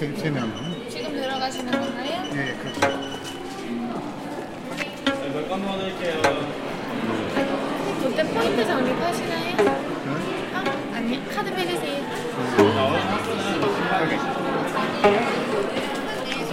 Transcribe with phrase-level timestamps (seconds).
[0.00, 0.50] 세, 세 명.
[0.88, 2.24] 지금 들어가시는 건가요?
[2.32, 2.80] 예, 예, 그렇죠.
[8.02, 9.56] 롯데 포인트 적립하시나요?
[10.54, 11.98] 아, 아니 카드 빼주세요.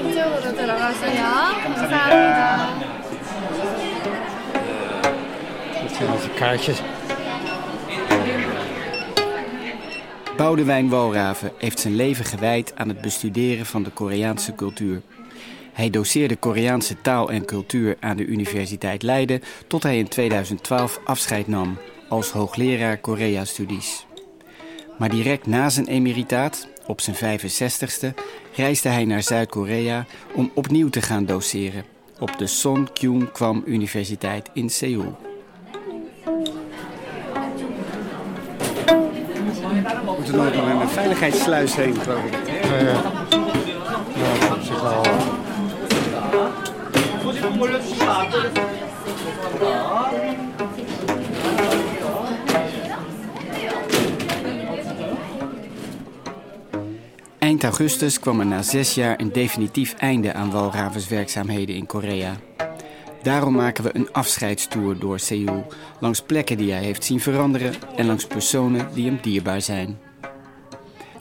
[0.10, 1.24] 이쪽으로 들어가세요.
[1.64, 2.98] 감사합니다.
[6.02, 6.97] Onze kaartjes.
[10.38, 15.02] Boudewijn Walraven heeft zijn leven gewijd aan het bestuderen van de Koreaanse cultuur.
[15.74, 21.48] Hij doseerde Koreaanse taal en cultuur aan de Universiteit Leiden tot hij in 2012 afscheid
[21.48, 21.78] nam
[22.10, 24.06] als hoogleraar Korea-studies.
[24.98, 28.14] Maar direct na zijn emeritaat, op zijn 65ste,
[28.56, 31.86] reisde hij naar Zuid-Korea om opnieuw te gaan doseren
[32.20, 35.27] op de Son Kyung Kwam Universiteit in Seoul.
[40.32, 42.34] Moeten nog door een veiligheidssluis heen, geloof ik.
[42.64, 43.02] Ja, ja.
[44.16, 45.02] Ja, op zich wel.
[57.40, 62.36] Eind augustus kwam er na zes jaar een definitief einde aan Walravens werkzaamheden in Korea.
[63.22, 65.68] Daarom maken we een afscheidstoer door Seoul,
[66.00, 70.07] langs plekken die hij heeft zien veranderen en langs personen die hem dierbaar zijn.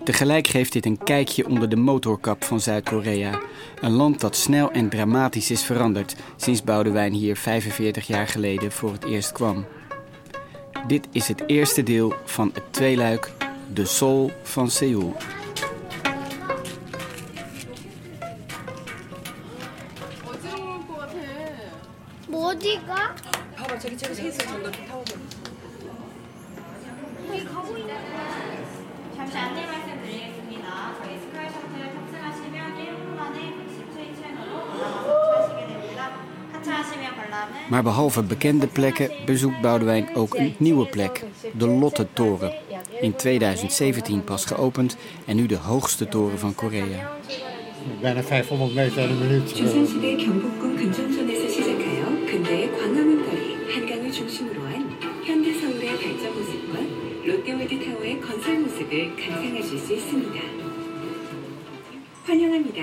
[0.07, 3.41] Tegelijk geeft dit een kijkje onder de motorkap van Zuid-Korea,
[3.81, 8.93] een land dat snel en dramatisch is veranderd sinds Boudewijn hier 45 jaar geleden voor
[8.93, 9.65] het eerst kwam.
[10.87, 13.33] Dit is het eerste deel van het tweeluik
[13.73, 15.17] De Soul van Seoul.
[37.70, 41.24] Maar behalve bekende plekken bezoekt Boudewijn ook een nieuwe plek,
[41.58, 42.54] de Lotte-toren.
[43.02, 47.10] In 2017 pas geopend en nu de hoogste toren van Korea.
[48.02, 49.54] Bijna 500 meter in een minuut.
[49.56, 56.80] 조선시대 경복궁 근정전에서 시작하여 근대의 광화문거리, 한강을 중심으로 한 현대 서울의 발전 모습과
[57.26, 60.40] 롯데월드타워의 건설 모습을 감상하실 수 있습니다.
[62.24, 62.82] 환영합니다.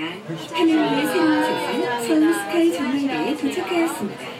[0.51, 4.32] 하늘 위의 새로운 세상 서울 스카이 전망대에 도착하였습니다.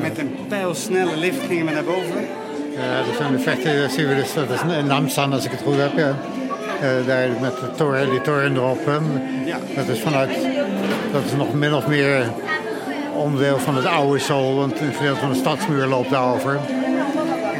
[0.00, 2.26] Met een pijlsnelle lift gingen we naar boven.
[2.76, 5.50] Ja, dat zijn de vechten, dat zien we dus, dat is in Namsan als ik
[5.50, 5.96] het goed heb.
[5.96, 6.14] Ja.
[6.80, 8.86] Eh, daar met de toren, die toren erop.
[8.86, 8.98] hè.
[9.44, 9.58] Ja.
[9.74, 10.30] Dat is vanuit,
[11.12, 12.30] dat is nog min of meer
[13.14, 16.60] onderdeel van het oude Seoul, want een gedeelte van de stadsmuur loopt daarover.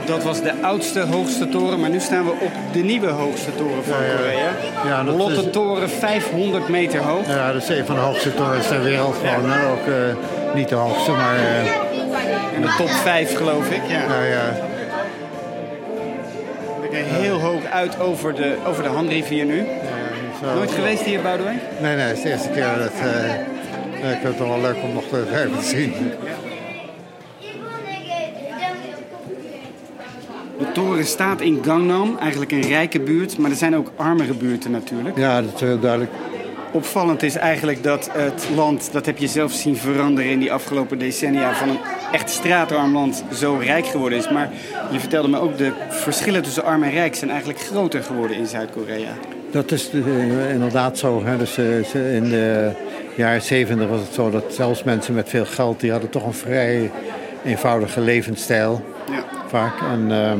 [0.08, 3.84] Dat was de oudste, hoogste toren, maar nu staan we op de nieuwe hoogste toren
[3.84, 4.14] van Ja.
[4.16, 4.50] Korea.
[4.86, 7.26] Ja, dat Lotte is- toren 500 meter hoog.
[7.26, 9.16] Ja, dat is een van de hoogste torens ter wereld.
[9.24, 9.52] Gewoon.
[9.52, 11.64] Ook eh, niet de hoogste, maar eh,
[12.56, 13.80] In de top 5 geloof ik.
[13.88, 14.06] Ja.
[14.06, 14.54] nou ja,
[16.80, 19.66] We kijken heel hoog uit over de, over de Hanrivier nu.
[20.42, 20.54] zo.
[20.54, 21.60] Nooit geweest hier, Boudewijn?
[21.80, 22.90] Nee, nee, het is de eerste keer dat.
[23.00, 23.24] eh,
[24.04, 25.94] eh, ik vind het wel leuk om nog te- even te zien.
[30.78, 35.16] Toren staat in Gangnam, eigenlijk een rijke buurt, maar er zijn ook armere buurten natuurlijk.
[35.16, 36.10] Ja, dat is heel duidelijk.
[36.72, 40.98] Opvallend is eigenlijk dat het land, dat heb je zelf zien veranderen in die afgelopen
[40.98, 41.78] decennia, van een
[42.12, 44.30] echt straatarm land zo rijk geworden is.
[44.30, 44.50] Maar
[44.90, 48.46] je vertelde me ook, de verschillen tussen arm en rijk zijn eigenlijk groter geworden in
[48.46, 49.12] Zuid-Korea.
[49.50, 51.24] Dat is eh, inderdaad zo.
[51.24, 51.36] Hè.
[51.36, 52.70] Dus, eh, in de
[53.14, 55.80] jaren zeventig was het zo dat zelfs mensen met veel geld...
[55.80, 56.90] die hadden toch een vrij
[57.44, 58.82] eenvoudige levensstijl.
[59.10, 59.24] Ja.
[59.48, 59.80] Vaak.
[59.92, 60.38] En ehm,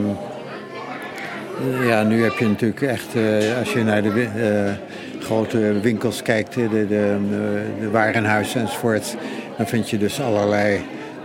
[1.83, 3.15] ja, nu heb je natuurlijk echt...
[3.15, 6.55] eh, als je naar de eh, grote winkels kijkt...
[6.55, 9.17] de, de, de, warenhuizen enzovoort...
[9.57, 10.81] dan vind je dus allerlei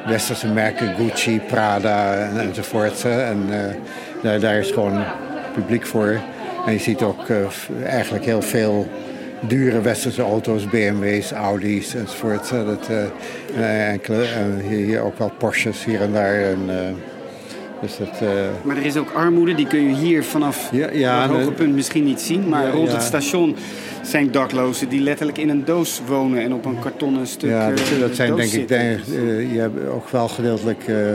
[0.06, 0.96] westerse merken.
[0.96, 3.06] Gucci, Prada en, enzovoort.
[3.06, 3.76] En eh,
[4.22, 5.04] daar, daar is gewoon
[5.54, 6.20] publiek voor.
[6.66, 7.26] En je ziet ook
[7.86, 8.88] eigenlijk heel veel
[9.40, 12.52] dure westerse auto's, BMW's, Audi's enzovoort.
[13.56, 16.42] en hier, ook wel Porsches hier en daar.
[16.42, 16.70] En,
[17.84, 18.28] dus dat, eh,
[18.62, 21.76] Maar er is ook armoede, die kun je hier vanaf Ja, ja, het hoge punt
[21.76, 22.50] misschien niet zien.
[22.50, 22.94] Maar Ja, rond ja.
[22.94, 23.56] het station
[24.02, 27.76] zijn daklozen die letterlijk in een doos wonen en op een kartonnen stuk ja, eh,
[27.76, 28.78] dat, dat zijn denk ik, zitten.
[28.78, 29.00] denk,
[29.52, 31.12] je hebt ook wel gedeeltelijk eh,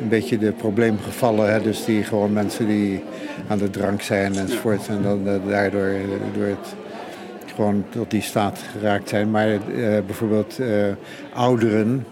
[0.00, 1.52] een beetje de probleemgevallen.
[1.52, 1.62] Hè?
[1.62, 3.02] Dus die gewoon mensen die
[3.48, 4.88] aan de drank zijn enzovoort.
[4.88, 5.92] En dan daardoor
[6.34, 6.74] door het
[7.54, 9.30] gewoon tot die staat geraakt zijn.
[9.30, 9.48] Maar
[10.06, 10.58] bijvoorbeeld
[11.34, 12.06] ouderen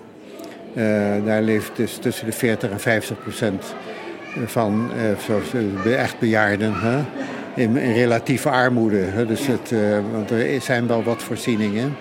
[1.24, 3.74] daar leeft dus tussen de 40 en 50 procent
[4.46, 4.90] van
[5.26, 5.54] zoals,
[5.84, 6.98] uh, echt bejaarden hè?
[7.54, 9.00] In, in, relatieve armoede.
[9.00, 9.26] Hè?
[9.26, 11.96] Dus het, uh, want er zijn wel wat voorzieningen.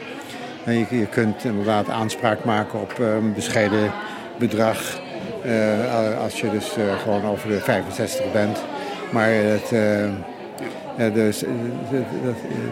[0.64, 3.92] En je, je kunt inderdaad aanspraak maken op een bescheiden
[4.38, 5.02] bedrag.
[6.24, 8.60] als je dus gewoon over de 65 bent.
[9.12, 9.70] Maar het,
[11.14, 11.40] dus,
[11.92, 12.06] dat,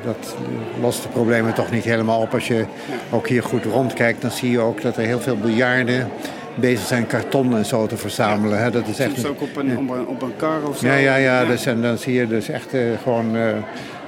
[0.03, 0.35] dat,
[0.81, 2.33] lost de problemen toch niet helemaal op.
[2.33, 2.65] Als je
[3.11, 6.09] ook hier goed rondkijkt, dan zie je ook dat er heel veel bejaarden
[6.55, 8.59] bezig zijn karton en zo te verzamelen.
[8.59, 8.71] Hè.
[8.71, 10.87] Dat is echt Soms ook op een, op, een, op een kar of zo.
[10.87, 11.45] Ja, ja, ja.
[11.45, 13.43] Dus, en dan zie je dus echt uh, gewoon uh,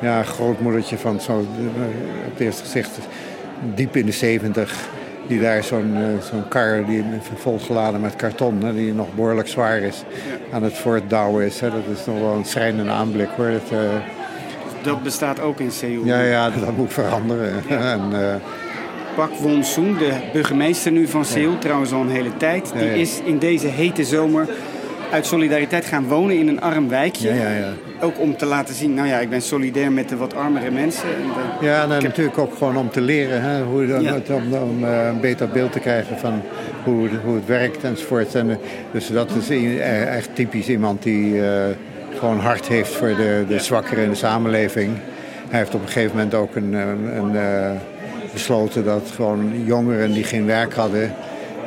[0.02, 1.68] ja, grootmoedertje van zo uh,
[2.26, 3.00] op het eerste gezicht
[3.76, 4.76] diep in de zeventig.
[5.28, 5.98] Die daar zo'n
[6.30, 7.04] zo'n kar die
[7.36, 10.56] volgeladen met karton, hè, die nog behoorlijk zwaar is, ja.
[10.56, 11.60] aan het voortdouwen is.
[11.60, 11.70] Hè.
[11.70, 13.52] Dat is nog wel een schrijnende aanblik hoor.
[13.52, 13.80] Dat,
[14.82, 16.06] dat bestaat ook in Seoul.
[16.06, 17.64] Ja, ja, dat moet veranderen.
[17.70, 18.12] en,
[19.16, 22.74] Pak Won-soon, de burgemeester nu van Seoul, trouwens al een hele tijd.
[22.78, 24.48] Die is in deze hete zomer
[25.12, 27.28] uit solidariteit gaan wonen in een arm wijkje.
[27.28, 27.74] Ja, ja, ja.
[28.02, 31.04] Ook om te laten zien, nou ja, ik ben solidair met de wat armere mensen.
[31.04, 33.96] En ja, nou, natuurlijk ook gewoon om te leren, hè, hoe,
[34.30, 36.42] om, om uh, een beter beeld te krijgen van
[36.84, 38.36] hoe, hoe het werkt enzovoort.
[38.36, 38.60] En,
[38.92, 41.46] dus dat is echt typisch iemand die uh,
[42.18, 44.92] gewoon hart heeft voor de, de zwakkeren in de samenleving.
[45.50, 47.72] Hij heeft op een gegeven moment ook een, een, een uh,
[48.34, 51.14] besloten dat gewoon jongeren die geen werk hadden,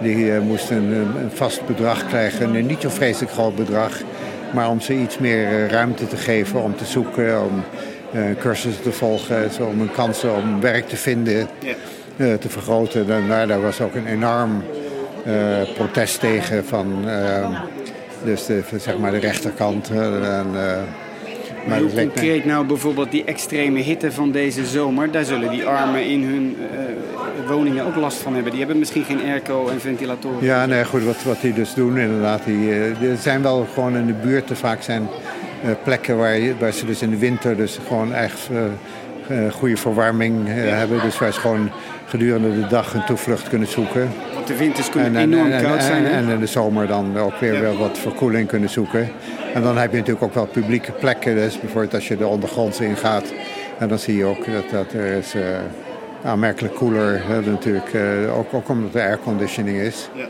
[0.02, 2.54] die uh, moesten een, een, vast bedrag krijgen.
[2.54, 4.00] Een niet zo vreselijk groot bedrag,
[4.54, 7.62] maar om ze iets meer uh, ruimte te geven om te zoeken, om
[8.14, 11.48] uh, cursussen te volgen, zo, om een kansen om werk te vinden,
[12.16, 13.10] te vergroten.
[13.10, 14.64] En daar, daar, was ook een enorm
[15.74, 17.04] protest tegen van
[18.24, 19.90] dus de, zeg maar de rechterkant.
[19.90, 20.54] En,
[21.68, 26.04] maar hoe concreet nou bijvoorbeeld die extreme hitte van deze zomer, daar zullen die armen
[26.04, 28.50] in hun uh, woningen ook last van hebben.
[28.50, 30.44] Die hebben misschien geen airco en ventilatoren.
[30.44, 32.44] Ja, nee, goed, wat, wat die dus doen inderdaad.
[32.44, 35.08] Die, er zijn wel gewoon in de buurt vaak zijn
[35.64, 38.48] uh, plekken waar, je, waar ze dus in de winter dus gewoon echt
[39.50, 41.00] goede verwarming hebben.
[41.00, 41.70] Dus waar ze gewoon
[42.06, 44.08] gedurende de dag een toevlucht kunnen zoeken.
[44.46, 46.06] De winters kunnen en, enorm en, koud zijn.
[46.06, 47.60] En, in de zomer dan ook weer ja.
[47.60, 49.08] wel wat verkoeling kunnen zoeken.
[49.54, 51.34] En dan heb je natuurlijk ook wel publieke plekken.
[51.34, 53.32] Dus bijvoorbeeld als je de ondergronds ingaat.
[53.78, 55.42] En dan zie je ook dat, dat er is uh,
[56.22, 57.92] aanmerkelijk koeler hè, natuurlijk.
[57.92, 60.08] Uh, ook, ook omdat er airconditioning is.
[60.14, 60.26] Ja.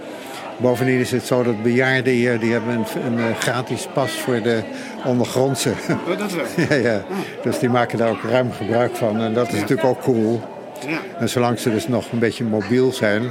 [0.57, 4.62] Bovendien is het zo dat bejaarden hier die hebben een, een gratis pas voor de
[5.05, 5.73] ondergrondse.
[6.09, 6.45] Oh, dat wel?
[6.69, 7.05] ja, ja.
[7.43, 9.21] Dus die maken daar ook ruim gebruik van.
[9.21, 9.61] En dat is ja.
[9.61, 10.41] natuurlijk ook cool.
[10.87, 10.99] Ja.
[11.19, 13.23] En zolang ze dus nog een beetje mobiel zijn,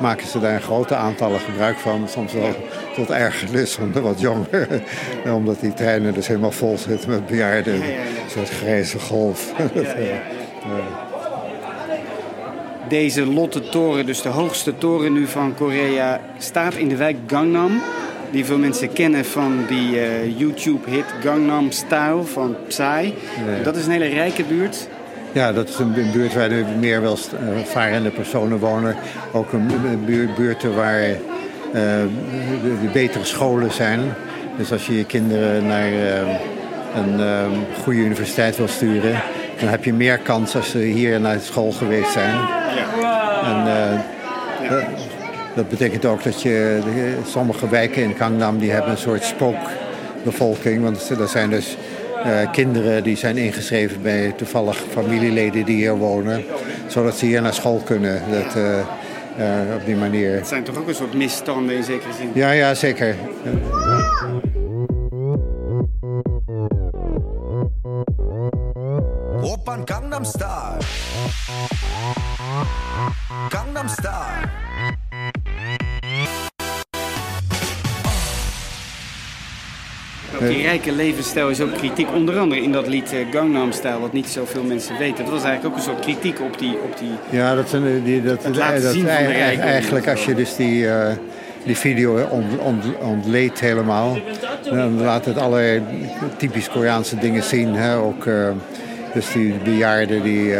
[0.00, 2.08] maken ze daar grote aantallen gebruik van.
[2.08, 2.54] Soms wel
[2.94, 4.82] tot ergernis van de wat jongeren.
[5.38, 7.78] Omdat die treinen dus helemaal vol zitten met bejaarden.
[7.78, 7.96] Ja, ja, ja.
[7.96, 9.52] Een soort grijze golf.
[12.88, 17.82] Deze Lotte Toren, dus de hoogste toren nu van Korea, staat in de wijk Gangnam.
[18.30, 23.12] Die veel mensen kennen van die uh, YouTube-hit Gangnam Style van Psy.
[23.62, 24.88] Dat is een hele rijke buurt.
[25.32, 28.96] Ja, dat is een buurt waar er meer welvarende personen wonen.
[29.32, 29.70] Ook een
[30.04, 31.16] buurt, buurten waar uh,
[31.72, 34.00] de, betere scholen zijn.
[34.56, 36.18] Dus als je je kinderen naar uh,
[36.94, 37.46] een uh,
[37.82, 39.22] goede universiteit wil sturen...
[39.60, 42.34] dan heb je meer kans als ze hier naar school geweest zijn.
[43.44, 43.64] En,
[44.62, 44.88] ja.
[45.54, 46.78] dat betekent ook dat je...
[47.26, 50.82] Sommige wijken in Gangnam die hebben een soort spookbevolking.
[50.82, 51.76] Want er zijn dus...
[52.26, 56.44] Uh, kinderen die zijn ingeschreven bij toevallig familieleden die hier wonen.
[56.86, 58.22] Zodat ze hier naar school kunnen.
[58.30, 58.78] Dat, uh,
[59.38, 60.34] uh, op die manier.
[60.34, 62.30] Het zijn toch ook een soort misstanden in zekere zin?
[62.34, 63.14] Ja, ja zeker.
[69.42, 70.76] Oppan Gangnam Style.
[73.48, 74.69] Gangnam Style.
[80.48, 82.08] Die rijke levensstijl is ook kritiek.
[82.14, 85.24] Onder andere in dat lied uh, Gangnam Style, wat niet zoveel mensen weten.
[85.24, 86.72] Dat was eigenlijk ook een soort kritiek op die...
[86.84, 89.62] Op die ja, dat, zijn die, dat, het laten dat, zien van de rijken.
[89.62, 91.06] Eigenlijk als je dus die, uh,
[91.64, 94.18] die video ont, ont, ontleedt helemaal...
[94.64, 95.82] dan laat het allerlei
[96.36, 97.74] typisch Koreaanse dingen zien.
[97.74, 97.96] Hè?
[97.96, 98.48] Ook uh,
[99.14, 100.54] dus die bejaarden die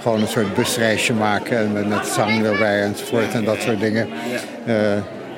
[0.00, 1.72] gewoon een soort busreisje maken...
[1.72, 4.08] met, met zang erbij enzovoort en dat soort dingen.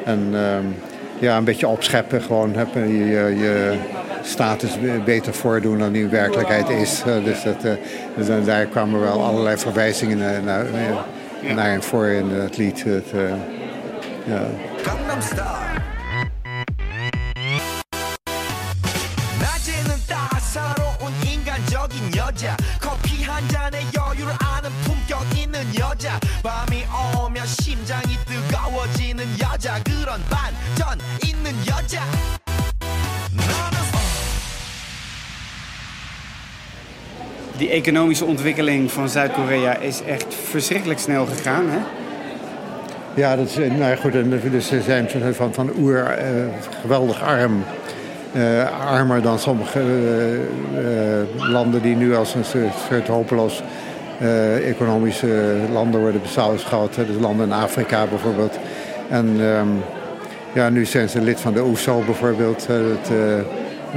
[0.05, 0.35] en...
[0.35, 0.75] Um,
[1.20, 2.22] ja, een beetje opscheppen.
[2.22, 3.78] Gewoon heb je, je, je
[4.24, 7.04] status beter voordoen dan die in werkelijkheid is.
[7.08, 7.72] Uh, dus, dat, uh,
[8.16, 10.66] dus daar kwamen wel allerlei verwijzingen naar, naar,
[11.42, 11.54] ja.
[11.54, 12.84] naar voor in het lied.
[12.84, 13.30] Het, uh,
[14.26, 14.42] ja.
[14.84, 15.78] Gangnam Style.
[19.40, 26.86] 낮에는 따사로운 인간적인 여자 커피 한 잔에 여유를 아는 품격 있는 여자 밤이
[27.18, 28.23] 오면 심장이 뜨거워지는
[29.54, 32.02] 여자 그런 반전 있는 여자
[33.32, 33.78] 너는
[37.60, 41.70] Die economische ontwikkeling van Zuid-Korea is echt verschrikkelijk snel gegaan.
[41.70, 41.78] Hè?
[43.14, 46.26] Ja, dat is, eh, nou ja, goed, en dus ze zijn van, van oer eh,
[46.82, 47.64] geweldig arm.
[48.34, 53.62] Eh, armer dan sommige eh, eh, landen die nu als een soort, soort hopeloos
[54.20, 56.96] eh, economische landen worden beschouwd.
[56.96, 57.06] hè.
[57.06, 58.60] Dus landen in Afrika bijvoorbeeld.
[59.15, 59.69] En ehm,
[60.53, 62.67] ja, nu zijn ze lid van de OESO bijvoorbeeld.
[62.71, 63.45] eh, het, eh,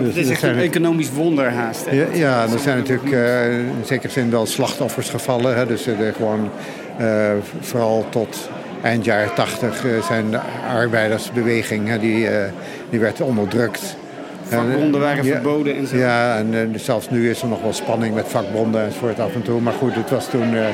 [0.04, 1.90] dus Het is er echt een economisch wonder haast.
[1.90, 1.96] hè?
[1.96, 5.56] ja, ja, er zijn natuurlijk eh, in zekere zin wel slachtoffers gevallen.
[5.58, 5.66] Hè?
[5.66, 6.50] Dus er gewoon
[6.98, 8.50] eh, vooral tot
[8.84, 10.40] eind jaren tachtig eh, zijn de
[10.76, 12.52] arbeidersbeweging, hè, die, eh,
[12.90, 13.96] die werd onderdrukt.
[14.44, 15.98] Vakbonden waren Ja, verboden en zo.
[15.98, 19.42] Ja, en eh, zelfs nu is er nog wel spanning met vakbonden enzovoort af en
[19.42, 19.62] toe.
[19.62, 20.66] Maar goed, het was toen, eh,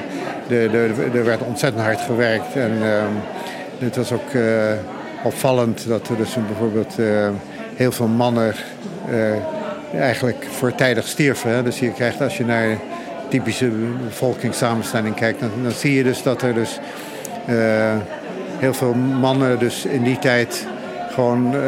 [0.48, 2.56] de, de, er werd ontzettend hard gewerkt.
[2.56, 3.12] En ehm,
[3.84, 4.44] het was ook eh,
[5.24, 7.30] opvallend dat er dus bijvoorbeeld eh,
[7.76, 8.54] heel veel mannen
[9.10, 11.50] eh, eigenlijk voortijdig stierven.
[11.52, 11.64] Hè.
[11.64, 12.78] Dus je krijgt als je naar
[13.30, 13.70] typische
[14.08, 16.80] bevolkingssamenstelling kijkt, dan, dan zie je dus dat er dus
[18.60, 20.68] heel veel mannen dus in die tijd
[21.12, 21.62] gewoon eh,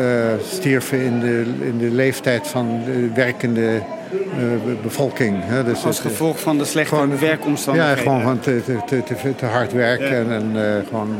[0.50, 3.82] stierven in de, in de leeftijd van de werkende
[4.66, 5.38] be- bevolking.
[5.44, 5.64] Hè.
[5.64, 7.98] Dus Als het, gevolg van de slechte gewoon- werkomstandigheden.
[7.98, 10.36] Ja, gewoon van te, te, te, te, hard werken Ja.
[10.36, 11.16] en, en gewoon...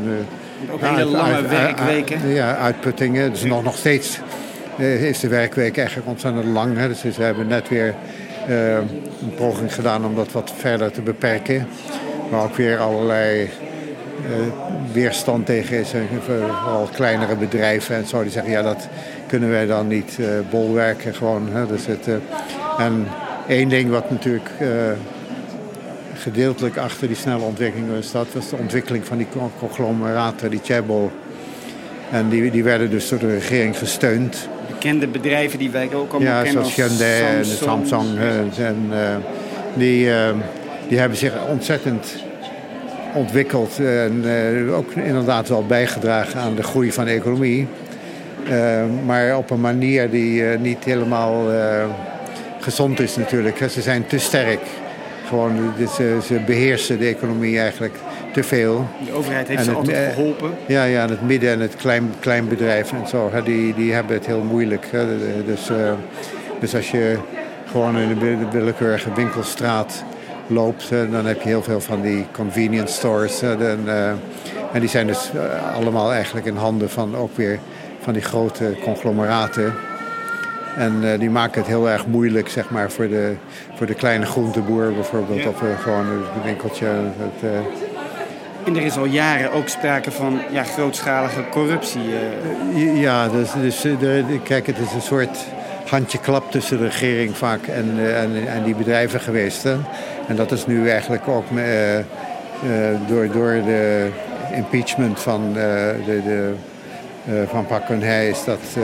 [0.70, 2.28] Ook hele lange werkweken.
[2.28, 3.30] ja, uitputtingen.
[3.30, 4.20] Dus nog, nog steeds
[4.78, 6.76] eh, is de werkweek eigenlijk ontzettend lang.
[6.76, 6.88] Hè.
[6.88, 7.94] Dus ze hebben net weer
[8.46, 11.66] eh, een poging gedaan om dat wat verder te beperken.
[12.30, 14.30] Maar ook weer allerlei eh,
[14.92, 15.92] weerstand tegen is.
[16.24, 18.22] Vooral kleinere bedrijven en zo.
[18.22, 18.88] Die zeggen, ja, dat
[19.26, 21.14] kunnen wij dan niet eh, bolwerken.
[21.14, 21.66] Gewoon, hè.
[21.66, 22.08] Dus het,
[22.78, 23.06] en
[23.48, 24.50] één ding wat natuurlijk...
[26.26, 30.50] eh, gedeeltelijk achter die snelle ontwikkeling was dat was de ontwikkeling van die con- conglomeraten,
[30.50, 31.10] die chaebol.
[32.10, 34.48] En die, die werden dus door de regering gesteund.
[34.68, 38.18] Bekende bedrijven die wij ook allemaal Ja, kennen zoals als Hyundai en Samsung.
[38.18, 38.98] Eh, en, eh,
[39.74, 40.28] die, eh,
[40.88, 42.16] die hebben zich ontzettend
[43.14, 43.78] ontwikkeld.
[43.78, 47.66] En eh, ook inderdaad wel bijgedragen aan de groei van de economie.
[48.48, 51.84] Eh, maar op een manier die eh, niet helemaal eh,
[52.60, 53.58] gezond is natuurlijk.
[53.70, 54.60] Ze zijn te sterk.
[55.28, 57.94] Gewoon, ze, ze beheersen de economie eigenlijk
[58.32, 58.86] te veel.
[59.06, 60.50] De overheid heeft En ze het, altijd eh, geholpen.
[60.66, 64.26] Ja, ja, het midden- en het klein, kleinbedrijf en zo, hè, die, die hebben het
[64.26, 64.86] heel moeilijk.
[64.90, 65.04] Hè.
[65.46, 65.76] Dus, eh,
[66.60, 67.16] dus als je
[67.70, 70.04] gewoon in de wi- willekeurige winkelstraat
[70.46, 73.42] loopt, hè, dan heb je heel veel van die convenience stores.
[73.42, 74.08] en, eh,
[74.72, 77.58] en die zijn dus eh, allemaal eigenlijk in handen van ook weer
[78.00, 79.74] van die grote conglomeraten.
[80.76, 83.34] En eh, die maken het heel erg moeilijk, zeg maar, voor de,
[83.74, 85.42] voor de kleine groenteboer bijvoorbeeld.
[85.42, 85.48] Ja.
[85.48, 86.86] Of gewoon een winkeltje.
[86.86, 87.58] Het, eh,
[88.66, 92.00] En er is al jaren ook sprake van ja, grootschalige corruptie.
[92.74, 93.00] eh.
[93.00, 93.86] Ja, dus, dus
[94.42, 95.38] kijk, het is een soort
[95.88, 99.62] handje klap tussen de regering vaak en, en, en die bedrijven geweest.
[99.62, 99.76] Hè?
[100.28, 102.04] En dat is nu eigenlijk ook eh, eh,
[103.06, 104.08] door, door de
[104.54, 105.54] impeachment van, eh,
[106.06, 106.52] de, de,
[107.50, 108.82] van Geun-hye is dat eh,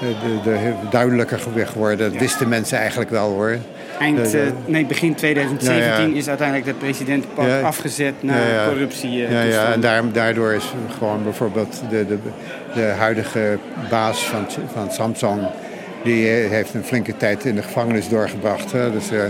[0.00, 2.10] de, de, duidelijker geworden.
[2.12, 3.56] Dat wisten mensen eigenlijk wel hoor.
[4.00, 6.16] Eind, eh, nee, begin 2017 Ja, ja.
[6.16, 7.60] is uiteindelijk de president Ja.
[7.60, 8.34] afgezet na
[8.68, 9.24] corruptie.
[9.24, 9.72] eh, Ja, ja, toestanden.
[9.74, 12.18] en daar, daardoor is gewoon bijvoorbeeld de, de,
[12.74, 13.58] de huidige
[13.90, 15.40] baas van, van Samsung...
[16.04, 18.72] die eh, heeft een flinke tijd in de gevangenis doorgebracht.
[18.72, 18.92] Hè.
[18.92, 19.20] Dus, eh,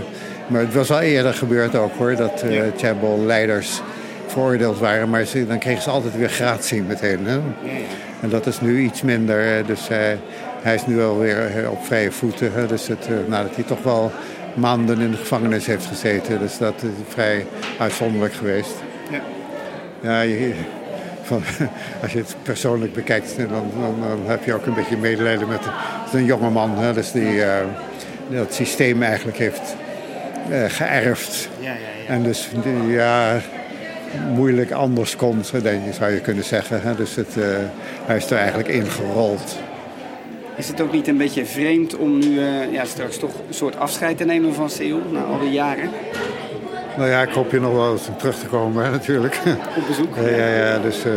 [0.47, 2.63] maar het was al eerder gebeurd ook hoor, dat eh Ja.
[2.77, 3.81] Chaebol-leiders
[4.27, 5.09] veroordeeld waren.
[5.09, 7.19] Maar ze, dan kregen ze altijd weer gratie meteen.
[7.25, 7.39] Hè.
[8.21, 9.57] En dat is nu iets minder.
[9.57, 10.17] eh, Dus hij,
[10.61, 12.67] hij is nu alweer eh, op vrije voeten.
[12.67, 14.11] Dus het, eh, nadat hij toch wel
[14.53, 16.39] maanden in de gevangenis heeft gezeten.
[16.39, 17.45] Dus dat is vrij
[17.79, 18.73] uitzonderlijk geweest.
[19.11, 19.21] Ja.
[20.01, 20.53] Ja, je,
[21.29, 21.43] van,
[22.01, 23.47] als je het persoonlijk bekijkt, dan,
[23.79, 25.61] dan, dan heb je ook een beetje medelijden met
[26.13, 26.77] een jonge man.
[26.77, 27.65] Hè, dus die eh,
[28.27, 29.75] dat systeem eigenlijk heeft
[30.49, 31.49] eh, geërfd.
[31.59, 32.13] Ja, ja, ja.
[32.13, 32.49] En dus
[32.87, 33.39] ja,
[34.33, 35.15] moeilijk anders
[35.61, 36.81] denk je, zou je kunnen zeggen.
[36.81, 36.95] Hè.
[36.95, 37.35] Dus het,
[38.05, 39.57] hij is er eigenlijk ingerold.
[40.59, 43.77] Is het ook niet een beetje vreemd om nu eh, ja, straks toch een soort
[43.77, 45.89] afscheid te nemen van Seoul na al die jaren
[46.97, 49.39] Nou ja, ik hoop je nog wel eens terug te komen, hè, natuurlijk.
[49.77, 50.15] op bezoek?
[50.15, 51.11] Ja, ja, ja dus eh,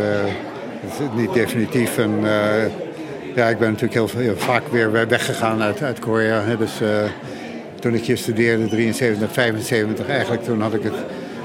[0.79, 1.97] het is niet definitief.
[1.97, 2.65] En, eh,
[3.35, 6.41] ja, ik ben natuurlijk heel, heel vaak weer we- weggegaan uit, uit Korea.
[6.41, 6.71] Hè, dus
[7.79, 10.95] toen ik hier studeerde, 73, 75, eigenlijk toen had ik het...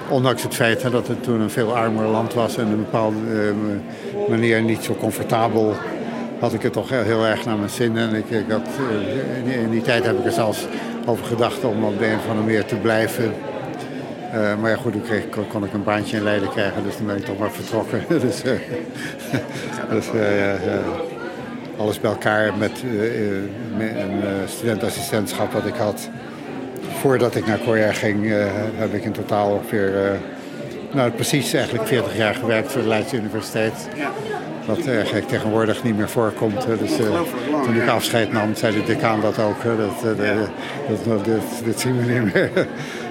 [0.09, 2.77] Ondanks het feit hè, dat het toen een veel armer land was en op een
[2.77, 3.17] bepaalde
[4.29, 5.75] manier niet zo comfortabel,
[6.39, 7.97] had ik het toch heel, erg naar mijn zin.
[7.97, 10.67] En ik, ik had, eh, in, die, tijd heb ik er zelfs
[11.07, 13.35] over gedacht om op de een of andere manier te blijven.
[14.33, 17.17] Eh, maar ja, goed, toen kon, ik een baantje in Leiden krijgen, dus toen ben
[17.17, 18.05] ik toch maar vertrokken.
[18.27, 18.53] dus eh,
[19.91, 20.07] dus
[21.77, 22.83] alles bij elkaar met,
[23.79, 26.09] een studentassistentschap wat ik had.
[27.01, 28.33] Voordat ik naar Korea ging,
[28.77, 30.19] heb ik in totaal ongeveer,
[30.93, 33.89] nou precies eigenlijk 40 jaar gewerkt voor de Leidse Universiteit.
[34.67, 36.67] Wat eigenlijk tegenwoordig niet meer voorkomt.
[36.79, 37.21] Dus, eh,
[37.65, 39.63] toen ik afscheid nam, zei de decaan dat ook.
[39.65, 39.77] Dat,
[40.13, 40.47] eh, de-
[40.89, 41.25] dat, dat,
[41.65, 42.51] dit, zien we niet meer.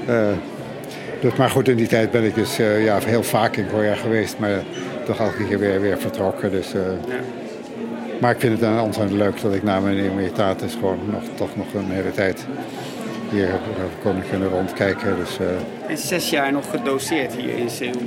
[0.08, 3.96] Eh, maar goed, in die tijd ben ik dus eh, ja, heel vaak in Korea
[3.96, 4.38] geweest.
[4.40, 4.64] Maar
[5.06, 6.52] toch elke keer weer, weer vertrokken.
[6.52, 6.82] Dus, eh,
[8.22, 11.56] Maar ik vind het dan ontzettend leuk dat ik na mijn emeritatus gewoon nog, toch
[11.56, 12.46] nog een hele tijd
[13.30, 13.50] hier
[14.04, 15.16] kon kunnen rondkijken.
[15.20, 18.02] Dus eh, En zes jaar nog gedoseerd hier in Seoul.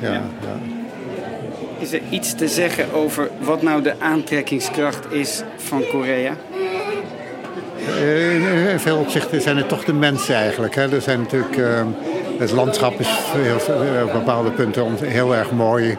[0.00, 0.22] ja, ja.
[1.78, 6.32] Is er iets te zeggen over wat nou de aantrekkingskracht is van Korea?
[8.00, 10.74] Eh, In veel opzichten zijn het toch de mensen eigenlijk.
[10.74, 10.92] Hè.
[10.94, 11.84] Er zijn natuurlijk, eh,
[12.38, 15.96] het landschap is heel, op bepaalde punten heel erg mooi.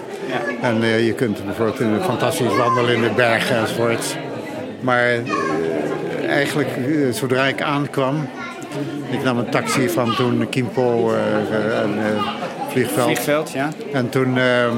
[0.61, 4.17] En eh, je kunt bijvoorbeeld in- fantastisch wandelen in de bergen enzovoort.
[4.81, 5.09] Maar
[6.27, 6.69] eigenlijk,
[7.11, 8.27] zodra ik aankwam...
[9.11, 12.33] Ik nam een taxi van toen Kimpo, eh, eh, een eh,
[12.69, 13.05] vliegveld.
[13.05, 13.69] Vliegveld, ja.
[13.93, 14.75] En toen ehm,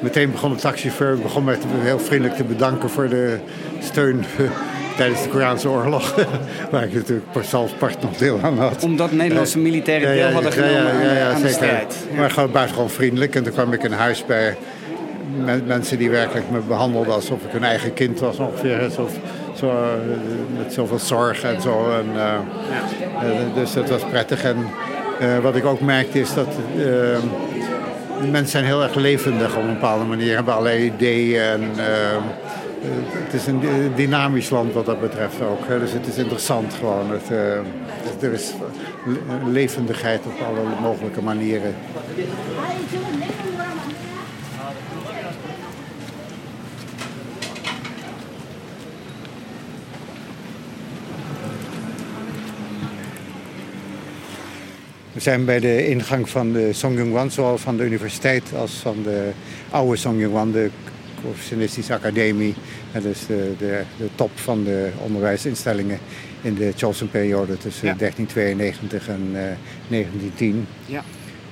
[0.00, 3.38] meteen begon de taxichauffeur begon mij heel vriendelijk te bedanken voor de
[3.78, 4.24] steun
[4.96, 6.14] tijdens de Koreaanse oorlog.
[6.70, 8.82] Waar ik natuurlijk zelf part nog deel aan had.
[8.84, 11.96] Omdat Nederlandse militairen Ja, deel ja, hadden ja, ja, genomen ja, ja, aan de strijd.
[12.16, 13.34] Maar gewoon buitengewoon vriendelijk.
[13.34, 14.56] En toen kwam ik in huis bij
[15.44, 18.90] men- mensen die werkelijk me behandelden alsof ik hun eigen kind was ongeveer.
[18.90, 19.08] Zo,
[19.58, 19.74] zo, eh,
[20.58, 21.90] met zoveel zorg en zo.
[21.90, 24.44] En, eh, eh, dus dat was prettig.
[24.44, 24.56] En
[25.42, 26.46] wat ik ook merkte is dat
[28.20, 30.34] mensen zijn heel erg levendig op een bepaalde manier.
[30.34, 31.42] Hebben allerlei ideeën.
[31.42, 31.62] En,
[33.24, 35.66] het is een dy- dynamisch land wat dat betreft ook.
[35.66, 35.78] Hè.
[35.78, 37.10] Dus het is interessant gewoon.
[37.10, 38.52] Het, eh, er is
[39.06, 41.74] le- levendigheid op alle mogelijke manieren.
[55.14, 59.30] We zijn bij de ingang van de Songyungwan, zowel van de universiteit als van de
[59.70, 60.70] oude Songyungwan, de
[61.22, 62.54] Confucianistische Academie.
[62.92, 65.98] En dus de, de, de top van de onderwijsinstellingen
[66.42, 67.94] in de Joseon-periode tussen Ja.
[67.94, 69.42] 1392 en eh,
[69.88, 70.66] 1910.
[70.86, 71.02] Ja.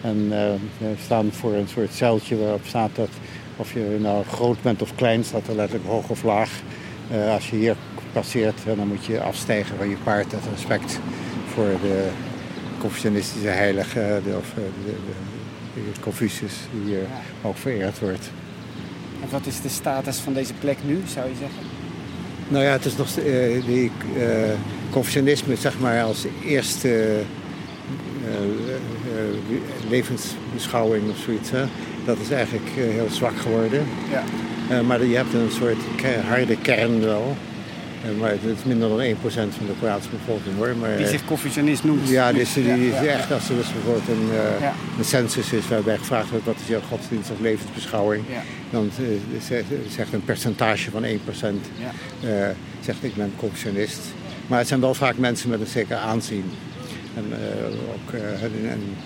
[0.01, 3.11] En eh, we staan voor een soort zeiltje waarop staat dat
[3.57, 6.51] of je nou groot bent of klein, staat er letterlijk hoog of laag.
[7.11, 7.77] Eh, als je hier
[8.13, 10.99] passeert, eh, dan moet je afstijgen van je paard uit respect
[11.55, 12.09] voor de
[12.83, 14.93] Confucianistische heilige, eh, de, of eh, de,
[15.75, 17.07] de, de Confucius, die hier
[17.43, 18.31] ook vereerd wordt.
[19.23, 21.63] En wat is de status van deze plek nu, zou je zeggen?
[22.49, 23.91] Nou ja, het is nog eh, die
[24.91, 27.21] Confucianisme, zeg maar, als eerste
[29.89, 31.51] levensbeschouwing of zoiets.
[31.51, 31.65] Hè?
[32.05, 33.87] Dat is eigenlijk heel zwak geworden.
[34.11, 34.83] Ja.
[34.83, 35.79] Maar je hebt een soort
[36.29, 37.37] harde kern wel.
[38.21, 40.77] Maar het is minder dan 1% van de Koreaanse bevolking hoor.
[40.81, 42.09] Maar, Die eh, zich Confucianist noemt.
[42.09, 44.73] ja, dus die, die is ja, echt als er dus bijvoorbeeld een, eh, Ja.
[44.99, 48.25] een census is waarbij gevraagd wordt wat is jouw godsdienst of levensbeschouwing.
[48.31, 48.41] Ja.
[48.71, 49.05] Dan eh,
[49.43, 51.91] zegt, zegt een percentage van 1% Ja.
[52.29, 52.49] eh,
[52.81, 54.01] zegt ik ben Confucianist.
[54.47, 56.45] Maar het zijn wel vaak mensen met een zeker aanzien.
[57.17, 58.97] En eh, ook eh, hun, hun-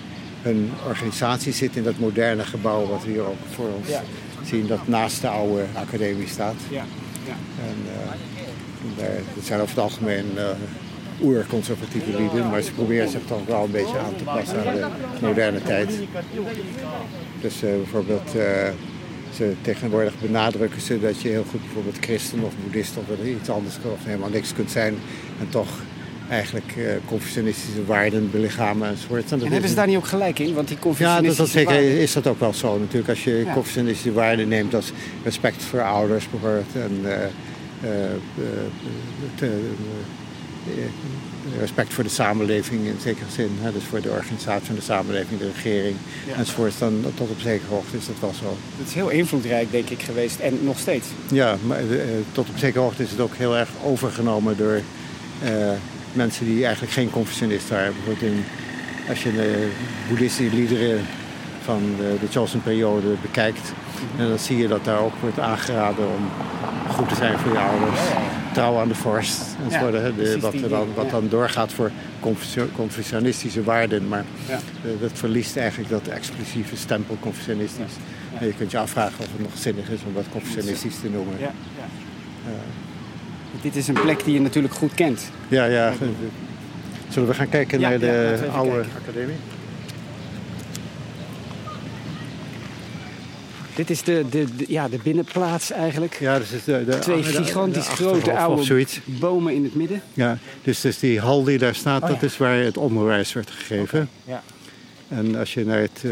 [0.41, 4.01] hun organisatie zit in dat moderne gebouw wat we hier ook voor ons Ja.
[4.45, 6.55] zien, dat naast de oude academie staat.
[6.69, 6.83] Ja.
[7.25, 7.33] ja.
[7.67, 8.11] En, eh,
[9.35, 10.49] dat zijn over het algemeen eh
[11.21, 14.75] oer-conservatieve lieden, maar ze proberen zich toch wel een beetje aan te passen aan
[15.19, 15.99] de moderne tijd.
[17.41, 18.69] Dus eh, bijvoorbeeld, eh,
[19.35, 23.75] ze tegenwoordig benadrukken ze dat je heel goed bijvoorbeeld christen of boeddhist of iets anders
[23.75, 24.95] of helemaal niks kunt zijn
[25.39, 25.69] en toch
[26.29, 29.23] eigenlijk eh Confucianistische waarden belichamen enzovoort.
[29.23, 30.53] En dat En is hebben ze daar niet ook gelijk in?
[30.53, 33.09] Want die ja, dat, Confucianistische dat zeker is dat ook wel zo natuurlijk.
[33.09, 33.53] Als je Ja.
[33.53, 34.91] Confucianistische waarden neemt als
[35.23, 36.75] respect voor ouders bijvoorbeeld.
[36.75, 37.01] En
[39.35, 39.69] te-
[40.67, 43.49] eh, respect voor de samenleving in zekere zin.
[43.61, 43.71] Hè?
[43.71, 45.95] Dus voor de organisatie van de samenleving, de regering
[46.27, 46.33] Ja.
[46.35, 46.79] enzovoort.
[46.79, 48.57] Dan tot op zekere hoogte is dat wel zo.
[48.77, 50.39] Dat is heel invloedrijk, denk ik, geweest.
[50.39, 51.07] En nog steeds.
[51.31, 51.99] Ja, maar eh,
[52.31, 54.81] tot op zekere hoogte is het ook heel erg overgenomen door
[55.43, 55.51] eh,
[56.13, 57.93] mensen die eigenlijk geen Confucianist waren.
[57.93, 58.43] Bijvoorbeeld in,
[59.09, 59.67] als je de
[60.07, 60.99] boeddhistische liederen
[61.63, 63.71] van de, de Joseon-periode bekijkt,
[64.17, 66.29] en dan zie je dat daar ook wordt aangeraden om
[66.97, 67.99] goed te zijn voor je ouders,
[68.53, 69.93] trouw aan de vorst enzovoort.
[69.93, 71.91] Ja, hè, de- wat, er dan, wat dan doorgaat voor
[72.75, 74.55] Confucianistische waarden, maar eh,
[75.01, 77.93] dat verliest eigenlijk dat explosieve stempel Confucianistisch.
[78.39, 81.33] En je kunt je afvragen of het nog zinnig is om dat Confucianistisch te noemen.
[81.39, 81.51] Ja.
[82.45, 82.51] ja.
[83.61, 85.31] Dit is een plek die je natuurlijk goed kent.
[85.47, 85.93] Ja, ja.
[87.09, 88.91] Zullen we gaan kijken naar de oude kijken.
[89.07, 89.35] academie?
[93.77, 96.17] Dit is de, de, de- ja, de binnenplaats eigenlijk.
[96.19, 100.01] Ja, dus is de, de, Twee de gigantisch grote oude bomen in het midden.
[100.13, 103.49] Ja, dus, dus die hal die daar staat, Oh, dat is waar het onderwijs werd
[103.51, 104.09] gegeven.
[104.25, 104.43] Ja.
[105.07, 106.11] En als je naar het eh,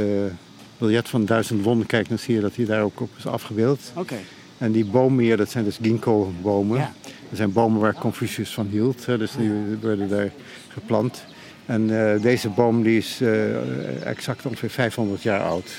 [0.78, 3.80] biljet van Duizend Wonden kijkt, dan zie je dat hij daar ook op is afgebeeld.
[3.96, 4.18] Oké.
[4.58, 6.78] En die bomen hier, dat zijn dus ginkgo-bomen.
[6.78, 6.94] Ja.
[7.30, 9.06] Dat zijn bomen waar Confucius van hield.
[9.06, 9.52] Hè, dus die
[9.82, 10.32] werden daar
[10.74, 11.24] geplant.
[11.66, 15.72] En eh, deze boom die is eh, exact ongeveer 500 jaar oud.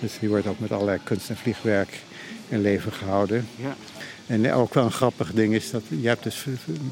[0.00, 1.98] Dus die wordt ook met allerlei kunst en vliegwerk
[2.48, 3.48] in leven gehouden.
[3.56, 3.76] Ja.
[4.26, 6.46] En ook wel een grappig ding is dat je hebt dus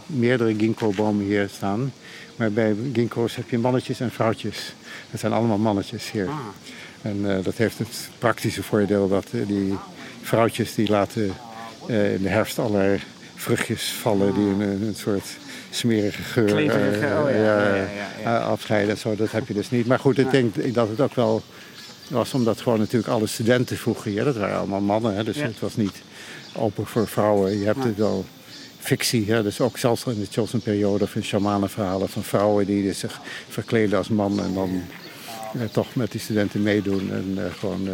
[0.06, 1.92] meerdere ginkgo-bomen hier staan.
[2.36, 4.74] Maar bij ginkgo's heb je mannetjes en vrouwtjes.
[5.10, 6.28] Het zijn allemaal mannetjes hier.
[6.28, 6.38] Ah.
[7.02, 9.74] En eh, dat heeft het praktische voordeel dat eh, die
[10.22, 11.32] vrouwtjes die laten
[11.88, 13.00] eh, in de herfst allerlei
[13.34, 15.26] vruchtjes vallen die een, een soort
[15.70, 17.88] smerige geur eh, oh ja, ja,
[18.22, 18.90] ja, afscheiden.
[18.90, 19.86] en Zo, dat heb je dus niet.
[19.86, 21.42] Maar goed, ik denk dat het ook wel
[22.08, 25.14] was omdat gewoon natuurlijk alle studenten vroeger hier, dat waren allemaal mannen.
[25.14, 25.42] Hè, dus Ja.
[25.42, 26.02] het was niet
[26.54, 27.58] open voor vrouwen.
[27.58, 28.24] Je hebt het wel
[28.78, 32.98] fictie, hè, dus ook zelfs in de Chilson-periode of in shamanenverhalen van vrouwen die dus
[32.98, 34.82] zich verkleden als man en dan
[35.54, 37.12] eh, toch met die studenten meedoen.
[37.12, 37.92] En, eh, gewoon, eh,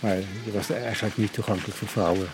[0.00, 2.26] maar het was eigenlijk niet toegankelijk voor vrouwen.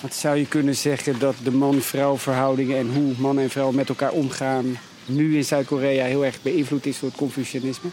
[0.00, 3.88] Wat zou je kunnen zeggen dat de man-vrouw verhoudingen en hoe man en vrouw met
[3.88, 7.88] elkaar omgaan nu in Zuid-Korea heel erg beïnvloed is door het Confucianisme?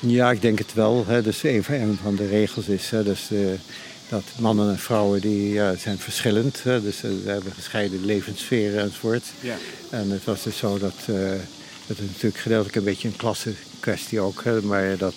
[0.00, 1.04] Ja, ik denk het wel.
[1.06, 1.22] Hè.
[1.22, 3.38] Dus een van, een van de regels is hè, dus, eh,
[4.08, 6.62] dat mannen en vrouwen die, ja, zijn verschillend.
[6.62, 6.82] Hè.
[6.82, 9.24] Dus eh, ze hebben gescheiden levenssferen enzovoort.
[9.40, 9.56] Ja.
[9.90, 11.30] En het was dus zo dat, eh
[11.86, 14.44] dat het natuurlijk gedeeltelijk een beetje een klassenkwestie ook.
[14.44, 15.14] Hè, maar dat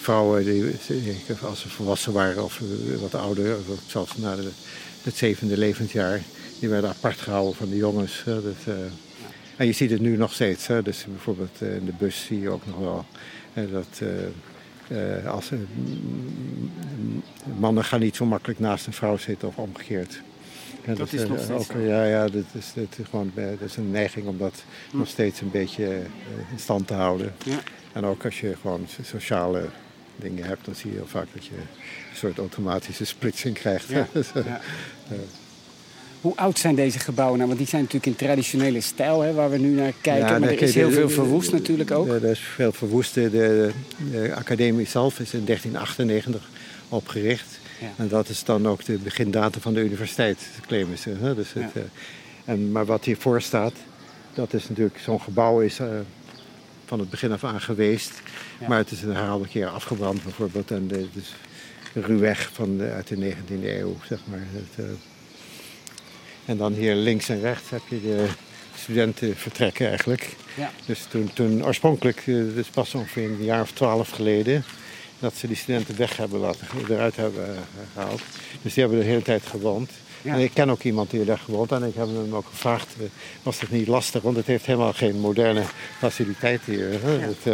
[0.00, 0.74] vrouwen, die,
[1.42, 2.60] als ze volwassen waren of
[3.00, 4.48] wat ouder, of zelfs na de,
[5.02, 6.20] het zevende levensjaar,
[6.58, 8.22] die werden apart gehouden van de jongens.
[8.24, 8.74] Hè, dat, eh,
[9.56, 10.66] en je ziet het nu nog steeds.
[10.66, 13.04] Hè, dus bijvoorbeeld in de bus zie je ook nog wel
[13.64, 14.00] dat.
[14.00, 14.26] eh,
[14.88, 15.50] eh, als,
[17.58, 20.20] mannen gaan niet zo makkelijk naast een vrouw zitten of omgekeerd.
[20.84, 21.76] Ja, Dat is eh, nog steeds ook.
[21.80, 25.08] Ja, ja dat, is, dat, is gewoon, eh, dat is een neiging om dat nog
[25.08, 25.98] steeds een beetje eh,
[26.52, 27.32] in stand te houden.
[27.44, 27.58] Ja.
[27.92, 29.68] En ook als je gewoon so- sociale
[30.16, 33.88] dingen hebt, dan zie je heel vaak dat je een soort automatische splitsing krijgt.
[33.88, 34.60] Ja, eh, ja.
[36.26, 37.48] Hoe oud zijn deze gebouwen nou?
[37.48, 40.28] Want die zijn natuurlijk in traditionele stijl hè, waar we nu naar kijken.
[40.28, 42.08] Ja, maar er is heel de- veel de- verwoest natuurlijk ook.
[42.08, 43.14] Er is veel verwoest.
[43.14, 43.70] De, de,
[44.10, 46.48] de academie zelf is in 1998
[46.88, 47.58] opgericht.
[47.80, 47.86] Ja.
[47.96, 51.10] En dat is dan ook de begindatum van de universiteit, claimen ze.
[51.20, 51.34] Hè?
[51.34, 51.80] Dus het, Ja.
[51.80, 53.72] eh, en, maar wat hiervoor staat,
[54.34, 55.86] dat is natuurlijk, zo'n gebouw is eh,
[56.86, 58.12] van het begin af aan geweest.
[58.60, 58.68] Ja.
[58.68, 60.70] Maar het is een herhaalde keer afgebrand bijvoorbeeld.
[60.70, 61.34] En de, dus
[61.92, 64.42] ruwweg van de, uit de 19e eeuw, zeg maar.
[64.52, 64.90] Het, eh,
[66.46, 68.28] en dan hier links en rechts heb je de
[68.74, 70.36] studentenvertrekken eigenlijk.
[70.54, 70.70] Ja.
[70.86, 74.64] Dus toen, toen oorspronkelijk, eh, dus pas ongeveer een jaar of twaalf geleden,
[75.18, 77.60] dat ze die studenten weg hebben laten, eruit hebben eh,
[77.94, 78.22] gehaald.
[78.62, 79.90] Dus die hebben de hele tijd gewoond.
[80.22, 80.34] Ja.
[80.34, 83.06] En ik ken ook iemand die daar gewoond en ik heb hem ook gevraagd, eh,
[83.42, 84.22] was het niet lastig?
[84.22, 85.62] Want het heeft helemaal geen moderne
[85.98, 87.02] faciliteiten hier.
[87.02, 87.12] Hè?
[87.12, 87.28] Ja.
[87.42, 87.52] Eh,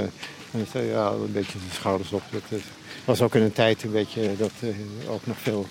[0.51, 2.23] en ik zei, ja, een beetje de schouders op.
[2.31, 2.63] Het
[3.05, 4.53] was ook in een tijd een beetje dat
[5.09, 5.67] ook nog veel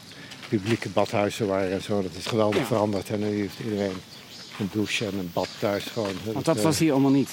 [0.58, 2.02] publieke badhuizen waren en zo.
[2.02, 2.66] Dat is geweldig Ja.
[2.66, 3.10] veranderd.
[3.10, 3.92] En nu heeft iedereen
[4.60, 6.14] een douche en een bad thuis gewoon.
[6.34, 7.30] Want dat eh, was hier allemaal niet.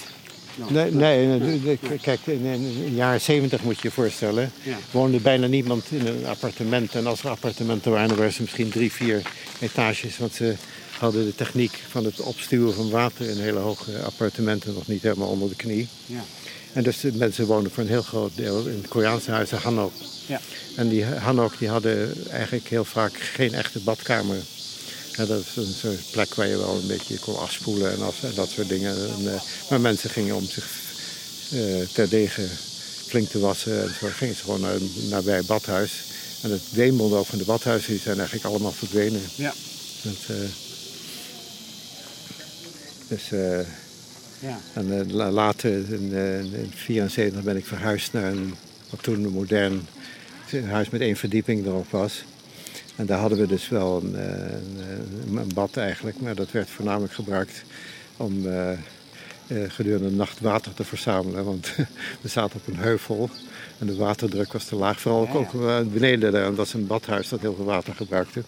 [0.69, 4.77] Nee, nee, kijk, in de jaren 70 moet je je voorstellen, Ja.
[4.91, 6.95] woonde bijna niemand in een appartement.
[6.95, 9.23] En als er appartementen waren, dan waren ze misschien drie, vier
[9.61, 10.19] etages.
[10.19, 10.55] Want ze
[10.99, 15.29] hadden de techniek van het opstuwen van water in hele hoge appartementen nog niet helemaal
[15.29, 15.89] onder de knie.
[16.07, 16.25] Ja.
[16.73, 19.93] En dus de mensen woonden voor een heel groot deel in het Koreaanse huizen Hanok.
[20.29, 20.41] Ja.
[20.75, 24.37] En die Hanok die hadden eigenlijk heel vaak geen echte badkamer.
[25.17, 28.33] Dat is een soort plek waar je wel een beetje kon afspoelen en, af, en
[28.35, 28.95] dat soort dingen.
[28.97, 30.67] En, eh, maar mensen gingen om zich
[31.53, 32.47] eh terdege
[33.07, 33.83] flink te wassen.
[33.83, 35.93] En zo gingen ze gewoon naar een nabij badhuis.
[36.43, 39.21] En het wemelde ook van de badhuizen, die zijn eigenlijk allemaal verdwenen.
[39.35, 39.55] Ja.
[40.03, 40.37] Dat, eh,
[43.09, 43.59] dus, eh,
[44.41, 44.61] Ja.
[44.73, 48.55] en la- later, in 1974, ben ik verhuisd naar een,
[48.91, 49.87] wat toen een modern
[50.53, 52.25] huis met één verdieping erop was.
[52.97, 54.53] En daar hadden we dus wel een, eh,
[55.27, 57.63] een, een bad eigenlijk, maar dat werd voornamelijk gebruikt
[58.17, 58.79] om eh, eh,
[59.69, 61.45] gedurende de nacht water te verzamelen.
[61.45, 61.75] Want
[62.23, 63.31] we zaten op een heuvel
[63.79, 65.01] en de waterdruk was te laag.
[65.01, 65.79] Vooral ook, Ja, ja.
[65.79, 68.43] ook beneden daar, is een badhuis dat heel veel water gebruikte.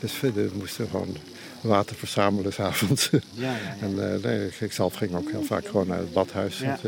[0.00, 1.16] Dus we we moesten gewoon
[1.60, 3.10] water verzamelen s'avonds.
[3.10, 3.76] Ja, ja, ja.
[3.86, 6.58] En nee, ik zelf ging ook heel vaak gewoon naar het badhuis.
[6.58, 6.78] Ja.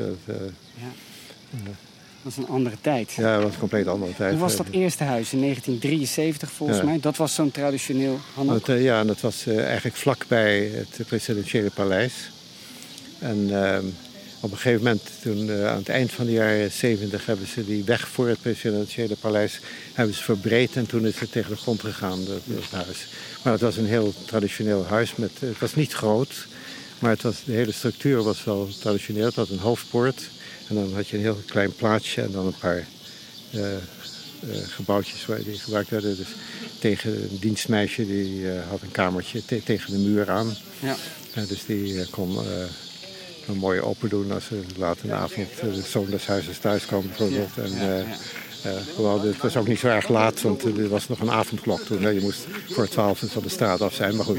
[2.22, 3.12] Dat was een andere tijd.
[3.12, 4.30] ja, dat was een compleet andere tijd.
[4.30, 6.85] Hoe was dat eerste huis in 1973 volgens Ja.
[6.85, 7.00] mij?
[7.00, 8.68] Dat was zo'n traditioneel hanok.
[8.68, 12.12] Eh, ja, en dat was eh, eigenlijk vlakbij het presidentiële paleis.
[13.18, 13.85] En ehm,
[14.40, 17.64] op een gegeven moment, toen, eh, aan het eind van de jaren 70, hebben ze
[17.64, 19.61] die weg voor het presidentiële paleis
[19.92, 23.06] hebben ze verbreed en toen is het tegen de grond gegaan, dat, dat huis.
[23.42, 25.16] Maar het was een heel traditioneel huis.
[25.16, 26.46] Met, het was niet groot,
[26.98, 29.24] maar het was, de hele structuur was wel traditioneel.
[29.24, 30.28] Het had een hoofdpoort
[30.68, 32.87] en dan had je een heel klein plaatsje en dan een paar
[33.51, 33.79] eh, eh,
[34.68, 36.16] gebouwtjes waar die gebruikt werden.
[36.16, 36.29] Dus
[36.79, 40.57] tegen een dienstmeisje die eh, had een kamertje te- tegen de muur aan.
[40.81, 40.96] Ja.
[41.48, 42.38] Dus die kon
[43.46, 46.87] een mooi open doen als ze laat in de avond de zoon des huizes thuis
[46.87, 47.57] kwam bijvoorbeeld.
[47.57, 48.05] En, ja,
[48.62, 51.81] eh, vooral, het was ook niet zo erg laat, want er was nog een avondklok
[51.81, 52.03] toen.
[52.03, 52.09] hè.
[52.09, 54.37] Je moest voor twaalf van de straat af zijn, maar goed.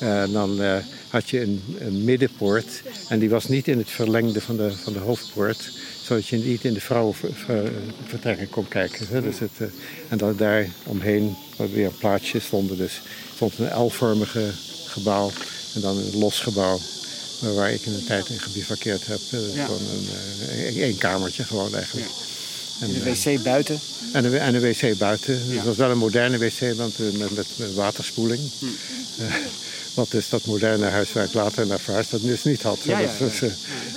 [0.00, 0.76] Eh, En dan eh,
[1.08, 4.92] had je een, een middenpoort en die was niet in het verlengde van de, van
[4.92, 5.70] de hoofdpoort,
[6.02, 9.06] zodat je niet in de vrouwenvertrekken kon kijken.
[9.10, 9.22] Hè.
[9.22, 9.66] Dus het, eh,
[10.08, 11.36] en dan daar omheen,
[11.72, 13.00] weer een plaatsje stonden, dus
[13.34, 14.50] stond een L-vormige
[14.86, 15.30] gebouw
[15.74, 16.80] en dan een los gebouw.
[17.54, 19.18] Waar ik in de tijd in gebivakkeerd heb.
[19.54, 19.64] Ja.
[19.64, 22.06] Gewoon een, één kamertje gewoon eigenlijk.
[22.80, 23.78] En, De eh, wc buiten.
[24.12, 25.34] en een, en een wc buiten.
[25.48, 25.54] Ja.
[25.54, 28.40] Het was wel een moderne wc, want met, met, met waterspoeling.
[28.58, 28.66] Hm.
[29.96, 32.82] Wat dus dat moderne huis waar ik later naar verhuisd dat dus niet had.
[32.82, 33.50] Ja, ja, dat was, eh,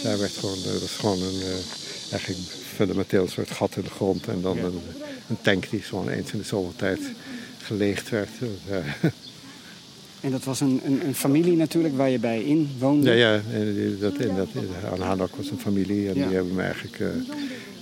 [0.03, 2.41] daar werd gewoon, eh, dat was gewoon een, eh, eigenlijk
[2.75, 4.27] fundamenteel een soort gat in de grond.
[4.27, 4.79] En dan een,
[5.29, 6.99] een tank die gewoon eens in de zoveel tijd
[7.61, 8.29] geleegd werd.
[10.21, 13.09] En dat was een, een, een familie natuurlijk waar je bij in woonde.
[13.09, 14.47] Ja, ja en dat, in dat,
[14.91, 16.25] aan Hanok was een familie en Ja.
[16.25, 16.99] die hebben me eigenlijk,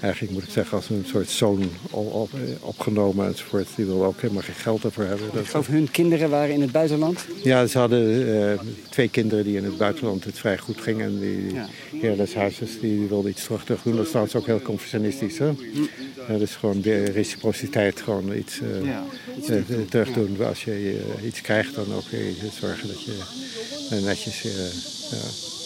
[0.01, 2.29] eigenlijk moet ik zeggen, als een soort zoon op, op-
[2.59, 3.67] opgenomen enzovoort.
[3.75, 5.27] Die wilden ook helemaal geen geld ervoor hebben.
[5.33, 7.25] Dat, geloof hun kinderen waren in het buitenland.
[7.43, 11.01] ja, ze hadden eh, twee kinderen die in het buitenland het vrij goed ging.
[11.01, 11.67] En die Ja.
[11.99, 13.93] heer des huizes die wilde iets terug, terug doen.
[13.95, 15.37] Dat is trouwens ook heel confucianistisch.
[15.37, 15.51] Hè?
[16.29, 19.05] Ja, dus gewoon de reciprociteit, gewoon iets, eh, Ja,
[19.37, 19.57] iets eh,
[19.89, 20.37] terug doen.
[20.47, 23.11] Als je eh, iets krijgt, dan ook weer zorgen dat je
[23.91, 24.45] eh, netjes...
[24.45, 24.51] eh,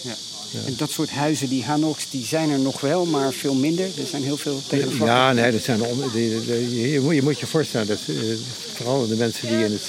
[0.04, 0.16] ja.
[0.66, 3.86] En dat soort huizen, die Hanoks, die zijn er nog wel, maar veel minder.
[3.86, 5.14] Er zijn heel veel tegen de vlakte.
[5.16, 8.16] Ja, nee, dat zijn on- je, moet, je moet je voorstellen dat eh,
[8.74, 9.82] vooral de mensen die in het,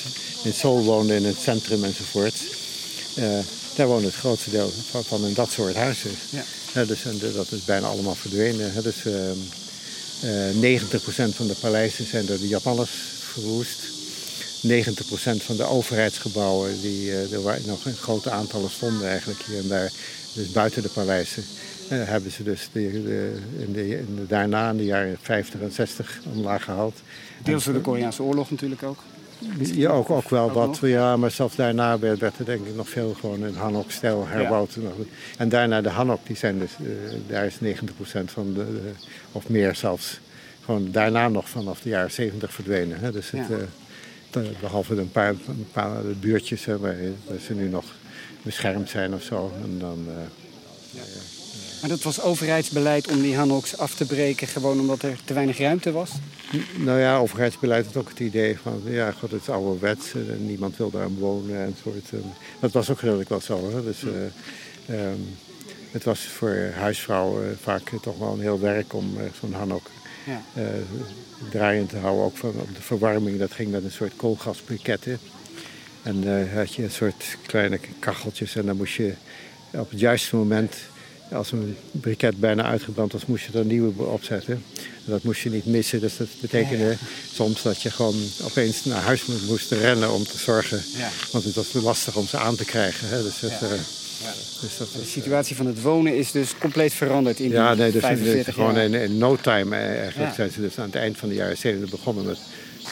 [0.43, 2.35] in Seoul wonen, in het centrum enzovoort,
[3.15, 3.39] eh,
[3.75, 6.11] daar woont het grootste deel van, van in dat soort huizen.
[6.31, 6.45] Ja.
[6.75, 8.73] Ja, dus, en dat is bijna allemaal verdwenen.
[8.73, 8.83] hè.
[8.83, 9.39] Dus ehm,
[10.21, 12.91] eh 90% van de paleizen zijn door de Japanners
[13.33, 13.79] verwoest.
[14.67, 17.29] 90% van de overheidsgebouwen, die, er
[17.67, 19.93] nog een grote aantallen stonden eigenlijk hier en daar,
[20.35, 21.43] dus buiten de paleizen,
[21.89, 25.61] eh, hebben ze dus de, de- in de, in de, daarna in de jaren 50
[25.61, 27.01] en 60 omlaag gehaald.
[27.45, 28.99] Deels door de Koreaanse oorlog natuurlijk ook.
[29.59, 30.67] Ja, ook, ook wel Ook wat.
[30.67, 30.81] nog?
[30.91, 34.77] Ja, maar zelfs daarna werd, werd er denk ik nog veel gewoon in Hanok-stijl herbouwd.
[35.39, 36.87] En daarna de Hanok, die zijn dus, eh,
[37.29, 38.65] daar is 90% van de,
[39.33, 40.21] of meer zelfs,
[40.65, 42.99] gewoon daarna nog vanaf de jaren 70 verdwenen.
[43.01, 43.13] Hè.
[43.13, 43.57] Dus het, Ja.
[44.41, 47.85] eh, behalve een paar, een paar buurtjes hè, waar, waar ze nu nog
[48.43, 49.53] beschermd zijn of zo.
[49.63, 51.01] En dan, eh,
[51.81, 55.59] Maar dat was overheidsbeleid om die Hanoks af te breken, gewoon omdat er te weinig
[55.59, 56.11] ruimte was.
[56.77, 60.77] Nou ja, overheidsbeleid had ook het idee van, ja, god, het is ouderwets, eh, niemand
[60.77, 62.11] wil daar wonen en soort.
[62.13, 62.19] eh,
[62.61, 63.71] dat was ook redelijk wel zo.
[63.71, 63.83] Hè?
[63.85, 65.19] Dus, eh, ehm,
[65.91, 69.91] het was voor huisvrouwen vaak toch wel een heel werk om zo'n hanok
[70.27, 70.43] Ja.
[71.51, 72.25] draaiend te houden.
[72.25, 75.19] Ook van, op de verwarming, dat ging met een soort koolgasbriketten.
[76.03, 79.13] En eh had je een soort kleine kacheltjes en dan moest je
[79.71, 80.75] op het juiste moment,
[81.33, 84.65] als een briket bijna uitgebrand was, moest je er een nieuwe opzetten.
[84.77, 86.97] En dat moest je niet missen, dus dat betekende
[87.33, 90.83] soms dat je gewoon opeens naar huis mo- moest rennen om te zorgen.
[90.97, 91.09] Ja.
[91.33, 93.09] Want het was lastig om ze aan te krijgen.
[93.09, 93.23] Hè?
[93.23, 93.67] Dus, het, Ja.
[93.67, 93.73] eh,
[94.61, 97.93] dus dat De situatie van het wonen is dus compleet veranderd in ja, die nee,
[97.93, 98.85] dus, 45 gewoon jaar.
[98.85, 100.35] in, in no time eh, eigenlijk Ja.
[100.35, 102.39] zijn ze dus aan het eind van de jaren 70 begonnen met,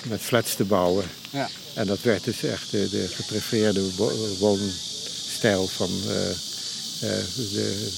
[0.08, 1.04] met flats te bouwen.
[1.30, 1.48] Ja.
[1.74, 7.88] En dat werd dus echt de, de geprefereerde wo- woonstijl van eh, eh, de,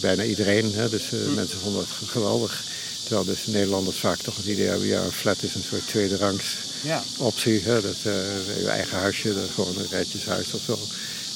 [0.00, 0.72] bijna iedereen.
[0.74, 0.88] Hè?
[0.88, 1.14] Dus Hm.
[1.16, 2.62] eh, mensen vonden het g- geweldig.
[3.02, 6.44] Terwijl dus Nederlanders vaak toch het idee hebben, ja, een flat is een soort tweederangs
[6.82, 7.02] Ja.
[7.18, 7.60] optie.
[7.60, 7.80] Hè?
[7.80, 8.12] Dat, eh,
[8.60, 10.78] je eigen huisje, dat gewoon een rijtjeshuis of zo.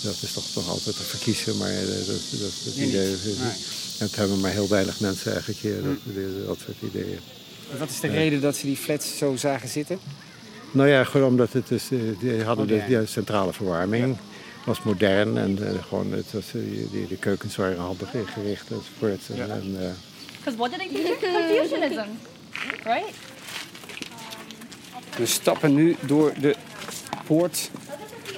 [0.03, 3.07] Dat is toch, toch altijd te verkiezen, maar eh, dat, dat, dat idee...
[3.09, 3.35] Nee.
[3.37, 3.43] Hm.
[3.99, 7.19] Het hebben maar heel weinig mensen eigenlijk hier, dat, dat, dat soort ideeën.
[7.79, 9.99] Wat is de reden dat ze die flats zo zagen zitten?
[10.73, 14.17] Nou ja, gewoon omdat het dus, eh, die hadden de, die centrale verwarming.
[14.65, 16.61] was modern en eh, gewoon het was, eh,
[16.93, 19.21] die, de keukens waren handig ingericht enzovoort.
[19.31, 19.47] En, Ja.
[19.47, 19.89] en, eh,
[20.39, 21.19] Because what did they think?
[21.21, 22.09] Confucianism,
[22.85, 23.15] right?
[25.17, 26.55] We stappen nu door de
[27.27, 27.71] poort.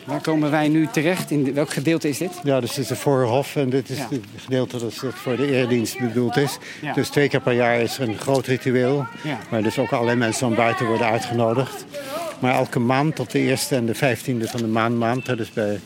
[0.04, 1.30] Waar komen wij nu terecht?
[1.30, 2.30] In welk gedeelte is dit?
[2.44, 4.06] ja, dus dit is de voorhof en dit is Ja.
[4.10, 6.58] het gedeelte dat voor de eerdienst bedoeld is.
[6.80, 6.92] Ja.
[6.92, 9.06] Dus twee keer per jaar is er een groot ritueel.
[9.22, 9.38] Ja.
[9.50, 11.84] Waar dus ook allerlei mensen van buiten worden uitgenodigd.
[12.38, 15.80] Maar elke maand tot de eerste en de vijftiende van de maanmaand, hè, dus bij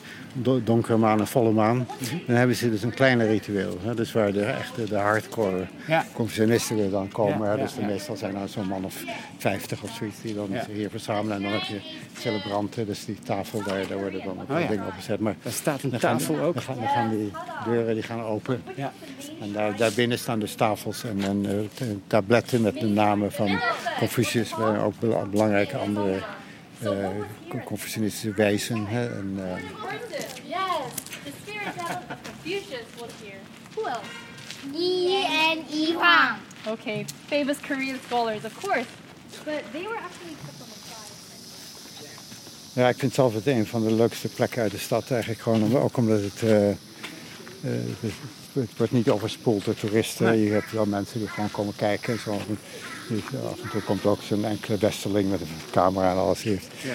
[0.64, 1.86] donkere maan en volle maan,
[2.26, 3.78] dan hebben ze dus een kleiner ritueel.
[3.82, 6.04] Hè, dus waar de echte de hardcore Ja.
[6.12, 7.46] confusionisten weer dan komen.
[7.48, 9.02] Ja, hè, dus de meestal zijn er zo'n man of
[9.38, 11.36] vijftig of zoiets die dan hier verzamelen.
[11.36, 11.80] En dan heb je
[12.18, 15.20] celebranten, dus die tafel daar, daar worden dan ook Oh dingen opgezet.
[15.20, 16.54] Maar Daar staat een gaan- tafel ook.
[16.54, 17.30] Dan gaan, dan gaan die
[17.64, 18.62] deuren die gaan open.
[18.76, 18.92] Ja.
[19.40, 23.58] En daar, daarbinnen staan dus tafels en, en eh, tabletten met de namen van
[23.98, 24.56] Confucius.
[24.56, 26.18] Maar ook bel- belangrijke andere
[26.80, 27.08] eh,
[27.48, 28.86] co- Confucianistische wijzen.
[28.86, 29.62] Hè, en, eh,
[30.48, 30.92] Yes,
[31.24, 33.38] the spirit of Confucius was here.
[33.74, 34.08] Who else?
[34.72, 36.36] Yi and Yi Huang.
[36.68, 38.86] Okay, famous Korean scholars, of course.
[39.44, 40.78] But they were actually kept on the
[42.02, 42.80] side.
[42.80, 45.40] ja, ik vind zelf het een van de leukste plekken uit de stad eigenlijk.
[45.40, 46.76] Gewoon om, ook omdat het, eh, eh,
[48.00, 48.12] het,
[48.52, 50.36] het wordt niet overspoeld door toeristen.
[50.38, 52.12] Je hebt wel mensen die gewoon komen kijken.
[52.12, 52.40] en Zo.
[53.08, 56.42] Dus af en toe komt ook zo'n enkele westerling met een camera en alles.
[56.42, 56.94] Heeft Ja.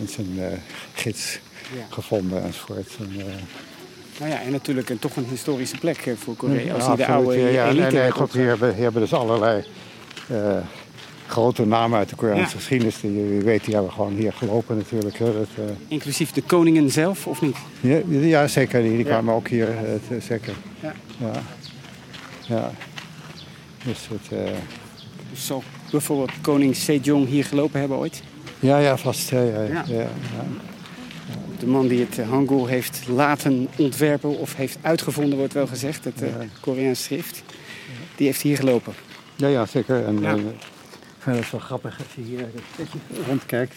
[0.00, 0.58] in zijn eh,
[0.92, 1.38] gids
[1.76, 1.86] Ja.
[1.90, 2.96] gevonden enzovoort.
[2.98, 3.24] En, eh,
[4.18, 6.74] Nou ja, en natuurlijk een, toch een historische plek eh, voor Korea.
[6.74, 9.64] Als Ja, je de oude ja, elite Nee, goed, hier, hebben, hier hebben dus allerlei
[11.26, 13.00] grote namen uit de Koreaanse geschiedenis.
[13.00, 15.18] Die, wie weet, die hebben gewoon hier gelopen natuurlijk.
[15.18, 15.32] Hè.
[15.32, 15.48] Dat,
[15.88, 17.56] Inclusief de koningen zelf, of niet?
[17.80, 18.82] ja, ja, zeker.
[18.82, 20.54] Die, die kwamen ook hier, eh, t- zeker.
[20.80, 20.92] Ja.
[21.18, 21.32] Ja.
[22.46, 22.70] ja.
[23.84, 24.38] Dus het,
[25.30, 28.22] Dus zal bijvoorbeeld koning Sejong hier gelopen hebben ooit?
[28.60, 29.30] ja, ja, vast.
[29.30, 30.08] Ja, ja, Ja.
[31.58, 36.04] De man die het eh, Hangul heeft laten ontwerpen of heeft uitgevonden, wordt wel gezegd,
[36.04, 36.28] het eh.
[36.60, 37.42] Koreaans schrift.
[38.16, 38.92] Die heeft hier gelopen.
[39.36, 40.04] Ja, ja, zeker.
[40.04, 40.34] En, Ja.
[40.34, 40.42] ik
[41.18, 42.48] vind het wel grappig als je hier
[43.26, 43.74] rondkijkt.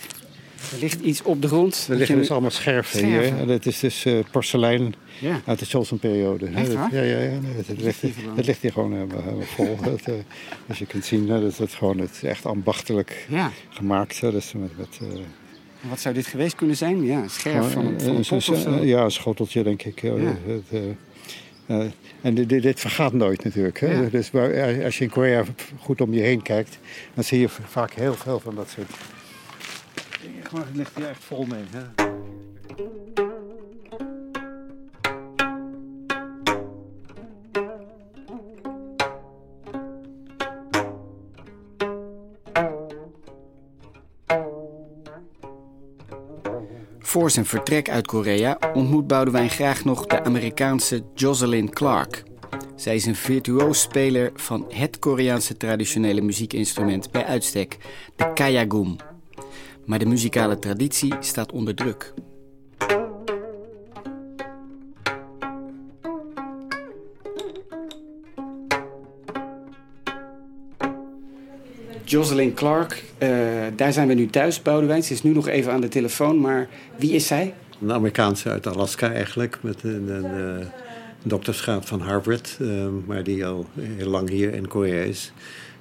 [0.72, 1.88] Er ligt iets op de grond.
[1.90, 3.24] Er liggen dus allemaal scherven, Scherven.
[3.32, 3.40] hier.
[3.40, 5.42] En dat is dus eh, porselein Ja.
[5.46, 5.66] uit de
[6.66, 6.96] Dat- waar?
[6.96, 7.40] Ja, ja, ja.
[7.40, 8.36] nee, dat, dat ligt, hier gewoon.
[8.36, 9.78] dat ligt hier gewoon helemaal, vol.
[9.84, 10.14] dat, eh,
[10.68, 13.52] als je kunt zien, dat het gewoon het echt ambachtelijk Ja.
[13.70, 14.20] gemaakt.
[14.20, 14.32] Hè.
[14.32, 15.08] Dus met, eh,
[15.90, 17.04] Wat zou dit geweest kunnen zijn?
[17.04, 18.84] Ja, een scherf van een, van een een- pot een- of zo.
[18.84, 20.02] Ja, een schoteltje, denk ik.
[20.02, 20.14] Ja.
[20.16, 20.36] Ja.
[20.72, 20.80] Eh,
[21.66, 23.80] eh, en dit, dit- vergaat nooit natuurlijk.
[23.80, 23.92] Hè.
[23.92, 24.10] Ja.
[24.10, 24.32] Dus
[24.84, 25.44] als je in Korea
[25.80, 26.78] goed om je heen kijkt,
[27.14, 28.92] dan zie je vaak heel veel van dat soort
[30.54, 31.64] Gewoon, Het ligt hier echt vol mee.
[31.70, 31.82] Hè.
[47.00, 52.24] Voor zijn vertrek uit Korea ontmoet Boudewijn graag nog de Amerikaanse Jocelyn Clark.
[52.76, 57.78] Zij is een virtuoos speler van het Koreaanse traditionele muziekinstrument bij uitstek,
[58.16, 58.96] de kayagum.
[59.86, 62.14] Maar de muzikale traditie staat onder druk.
[72.04, 73.30] Jocelyn Clark, eh,
[73.76, 75.04] daar zijn we nu thuis, Boudewijn.
[75.04, 77.54] Ze is nu nog even aan de telefoon, maar wie is zij?
[77.82, 80.68] Een Amerikaanse uit Alaska eigenlijk, met een, een, eh,
[81.24, 85.34] doktersgraad van Harvard, eh, maar die al heel lang hier in Korea is.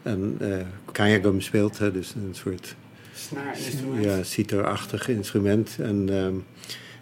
[0.03, 0.57] En eh
[0.93, 2.77] kayagum speelt, hè, dus een soort
[3.15, 4.05] Snaarinstrument.
[4.05, 5.77] ja, sitar-achtig instrument.
[5.79, 6.35] En ehm,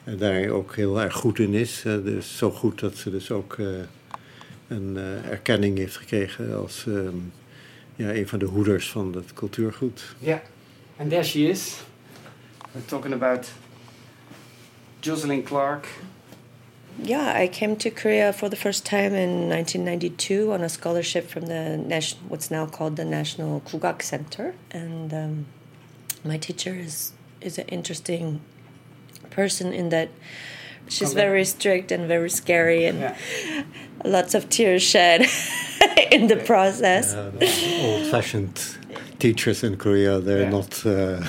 [0.04, 1.82] en daar ook heel erg goed in is.
[1.84, 3.66] Eh, dus zo goed dat ze dus ook eh,
[4.68, 7.16] een eh, erkenning heeft gekregen als ehm,
[7.96, 10.14] ja, een van de hoeders van het cultuurgoed.
[10.18, 10.38] Yeah,
[10.96, 11.74] and there she is.
[12.72, 13.48] We're talking about
[15.00, 15.88] Jocelyn Clark.
[17.02, 21.46] Yeah, I came to Korea for the first time in 1992 on a scholarship from
[21.46, 25.46] the nation, what's now called the National Kugak Center, and um,
[26.24, 28.40] my teacher is is an interesting
[29.30, 30.08] person in that
[30.88, 31.20] she's Okay.
[31.26, 33.14] very strict and very scary and Yeah.
[34.04, 35.20] lots of tears shed
[36.12, 37.14] in the process.
[37.14, 38.58] old-fashioned
[39.18, 40.50] teachers in Korea, they're Yeah.
[40.58, 41.20] not uh,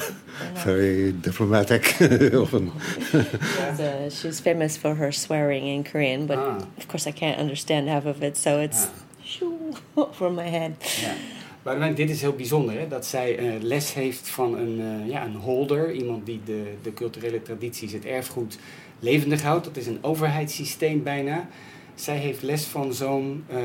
[0.66, 1.84] very diplomatic.
[2.34, 2.72] often.
[3.12, 6.58] She's, uh, she's famous for her swearing in Korean, but Ah.
[6.78, 8.88] of course I can't understand half of it, so it's
[9.24, 10.74] shoo over my head.
[11.04, 11.14] Ja.
[11.63, 12.88] Maar dit is heel bijzonder, hè?
[12.88, 15.91] dat zij eh, les heeft van een, eh, ja, een holder.
[15.91, 18.58] Iemand die de, de culturele tradities, het erfgoed
[19.00, 19.65] levendig houdt.
[19.65, 21.47] Dat is een overheidssysteem bijna.
[21.95, 23.60] Zij heeft les van zo'n eh,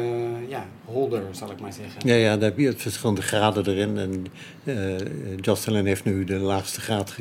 [0.49, 2.09] ja, holder, zal ik maar zeggen.
[2.09, 3.99] Ja, ja, daar heb je verschillende graden erin.
[3.99, 4.27] En
[5.41, 7.17] Jocelyn heeft nu de laagste graad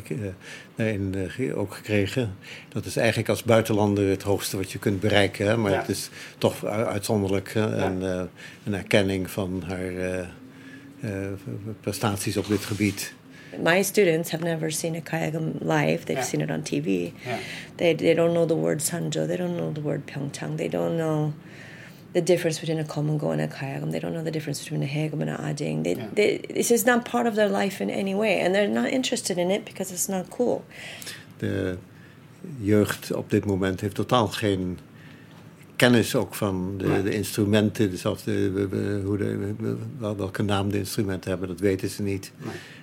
[0.75, 1.15] daarin
[1.55, 2.35] ook gekregen.
[2.69, 5.47] Dat is eigenlijk als buitenlander het hoogste wat je kunt bereiken.
[5.47, 5.57] Hè?
[5.57, 5.79] Maar Ja.
[5.79, 7.55] het is toch uitzonderlijk.
[7.55, 8.01] En
[8.63, 10.27] een erkenning van haar
[11.81, 13.13] prestaties op dit gebied.
[13.63, 16.03] My students have never seen a kayagum live.
[16.05, 16.23] They've Yeah.
[16.23, 17.13] seen it on TV.
[17.75, 19.25] They, they don't know the word sanjo.
[19.27, 20.55] They don't know the word pyeongchang.
[20.57, 21.33] They don't know
[22.13, 23.91] the difference between a komungo and a kayagam.
[23.91, 25.83] They don't know the difference between a hegum and a ading.
[25.83, 26.07] They, Yeah.
[26.13, 29.37] they, this is not part of their life in any way, and they're not interested
[29.37, 30.63] in it because it's not cool.
[31.37, 31.77] De
[32.61, 34.77] jeugd op dit moment heeft totaal geen
[35.75, 37.89] kennis ook van de, de instrumenten.
[37.89, 42.01] Dus of de, hoe de, we- wel- welke naam de instrumenten hebben, dat weten ze
[42.01, 42.31] niet.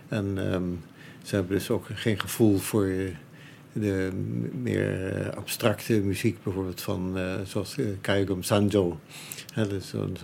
[0.08, 0.62] En ehm,
[1.22, 2.88] ze hebben dus ook geen gevoel voor
[3.72, 4.10] de
[4.62, 9.00] meer eh, abstracte muziek, bijvoorbeeld van eh, zoals uh, Kaigum Sanjo.
[9.52, 10.16] Hè, dus zo'n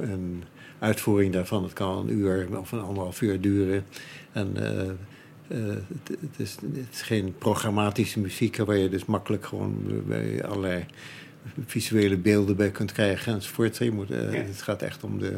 [0.00, 0.42] een
[0.78, 3.84] uitvoering daarvan, het kan een uur of een anderhalf uur duren.
[4.32, 4.80] En eh,
[5.48, 10.44] eh, het, het is, het is geen programmatische muziek waar je dus makkelijk gewoon bij
[10.44, 10.84] allerlei
[11.66, 13.76] visuele beelden bij kunt krijgen enzovoort.
[13.76, 14.38] Je moet, eh, Ja.
[14.40, 15.32] Het gaat echt om de,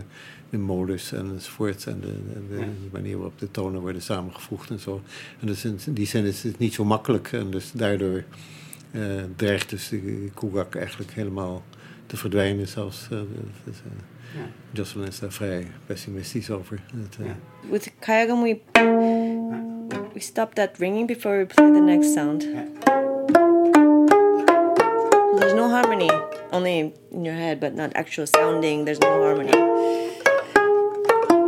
[0.50, 2.66] de modus enzovoort en de, en de Ja.
[2.92, 5.00] manier waarop de tonen worden samengevoegd en zo.
[5.40, 8.22] En dus in die zin is het niet zo makkelijk en dus daardoor
[8.90, 9.00] eh,
[9.36, 11.64] dreigt dus de koegak eigenlijk helemaal
[12.06, 13.08] te verdwijnen zelfs.
[13.10, 13.18] eh,
[13.64, 13.76] dus,
[14.34, 14.40] Ja.
[14.70, 16.80] Jocelyn is daar vrij pessimistisch over.
[16.94, 17.36] Het, Ja.
[17.70, 18.58] With kayagam, we
[20.12, 22.46] we stop that ringing before we play the next sound.
[25.38, 26.10] There's no harmony,
[26.50, 28.84] only in your head, but not actual sounding.
[28.84, 29.50] There's no harmony.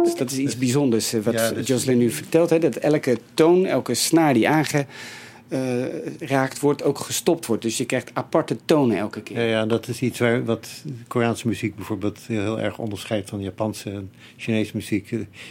[0.05, 2.51] Dus dat is iets bijzonders eh, wat Ja, dus- Jocelyn nu vertelt.
[2.51, 7.63] Hè, dat elke toon, elke snaar die aangeraakt wordt, ook gestopt wordt.
[7.63, 9.37] Dus je krijgt aparte tonen elke keer.
[9.41, 10.69] Ja, ja, dat is iets waar, wat
[11.09, 15.11] Koreaanse muziek bijvoorbeeld heel erg onderscheidt van Japanse en Chinese muziek.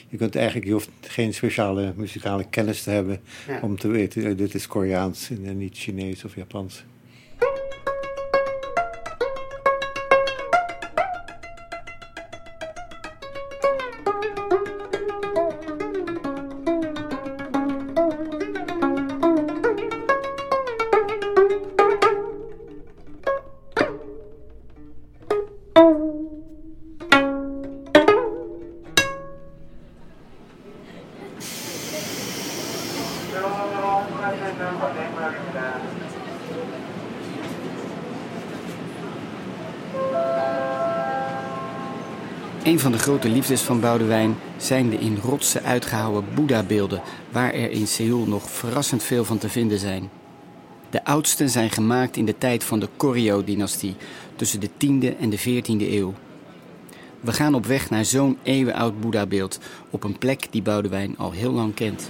[0.10, 3.60] Je kunt eigenlijk, je hoeft geen speciale muzikale kennis te hebben Ja.
[3.62, 6.84] om te weten, eh, dit is Koreaans en niet Chinees of Japans.
[42.68, 47.02] Een van de grote liefdes van Boudewijn zijn de in rotsen uitgehouwen Boeddha-beelden,
[47.32, 50.10] waar er in Seoul nog verrassend veel van te vinden zijn.
[50.90, 53.96] De oudste zijn gemaakt in de tijd van de Koryo-dynastie,
[54.36, 56.14] tussen de 10e en de 14e eeuw.
[57.22, 59.60] We gaan op weg naar zo'n eeuwenoud Boeddha-beeld
[59.90, 62.10] op een plek die Boudewijn al heel lang kent.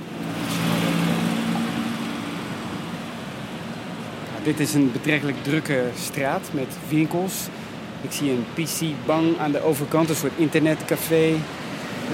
[4.44, 7.48] Dit is een betrekkelijk drukke straat met winkels.
[8.02, 11.34] Ik zie een PC-bang aan de overkant, een soort internetcafé,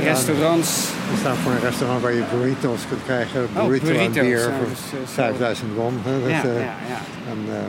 [0.03, 0.87] restaurants.
[1.11, 3.47] We staan voor een restaurant waar je burritos kunt krijgen.
[3.55, 5.13] Oh, Burrito en burritos, bier ja, voor dus, eh, zo.
[5.13, 5.99] 5000 won.
[6.03, 6.99] hè, dat, Ja, eh, ja, ja.
[7.29, 7.59] En, eh,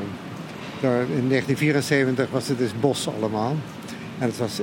[0.80, 3.56] daar in 1974 was het dus bos allemaal.
[4.18, 4.60] En het was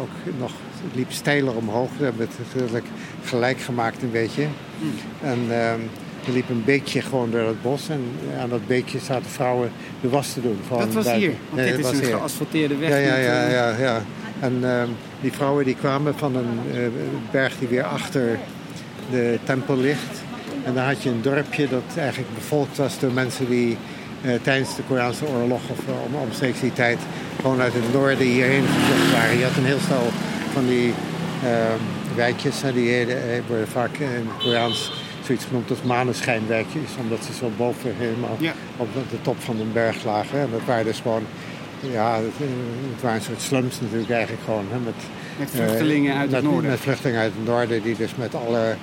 [0.00, 0.52] ook nog,
[0.84, 1.90] het liep steiler omhoog.
[1.98, 2.86] We hebben het natuurlijk
[3.24, 4.46] gelijk gemaakt een beetje.
[4.78, 5.28] Hmm.
[5.30, 5.80] En ehm,
[6.26, 7.88] er liep een beekje gewoon door het bos.
[7.88, 8.04] En
[8.40, 9.70] aan dat beekje zaten vrouwen
[10.00, 10.58] de was te doen.
[10.68, 11.28] Dat was buiten.
[11.28, 12.16] hier, want dit is een hier.
[12.16, 12.88] geasfalteerde weg.
[12.88, 14.02] Ja, ja, eh, ja, ja.
[14.40, 14.88] En ehm,
[15.20, 16.78] die vrouwen die kwamen van een eh,
[17.30, 18.38] berg die weer achter
[19.10, 20.22] de tempel ligt.
[20.64, 23.76] En daar had je een dorpje dat eigenlijk bevolkt was door mensen die
[24.22, 26.98] eh, tijdens de Koreaanse oorlog of om, omstreeks die tijd
[27.40, 29.38] gewoon uit het noorden hierheen gevlucht waren.
[29.38, 30.08] Je had een heel stel
[30.52, 30.92] van die
[31.44, 31.78] ehm,
[32.16, 33.06] wijkjes, die
[33.48, 34.92] worden vaak in het Koreaans
[35.24, 38.52] zoiets genoemd als maneschijnwijkjes, omdat ze zo boven helemaal Ja.
[38.76, 40.38] op de top van een berg lagen.
[40.40, 41.22] En dat waren dus gewoon
[41.92, 42.46] ja, het, eh,
[42.92, 44.64] het waren een soort slums natuurlijk eigenlijk gewoon.
[44.70, 44.94] Hè, met,
[45.38, 46.70] Met vluchtelingen eh, uit met, het noorden.
[46.70, 48.74] Met vluchtelingen uit het noorden die dus met alle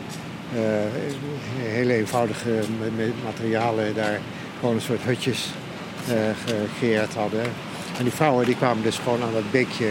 [0.55, 0.61] eh,
[1.63, 4.19] hele eenvoudige ma- ma- materialen daar
[4.59, 5.49] gewoon een soort hutjes
[6.07, 6.13] eh,
[6.45, 7.41] gecreëerd hadden.
[7.97, 9.87] En die vrouwen die kwamen dus gewoon aan dat beekje,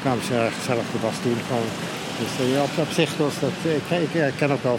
[0.00, 1.36] kwamen ze gezellig de was doen.
[1.46, 1.68] Gewoon.
[2.20, 4.78] Dus op, op zich was dat, ik, ik herken ook wel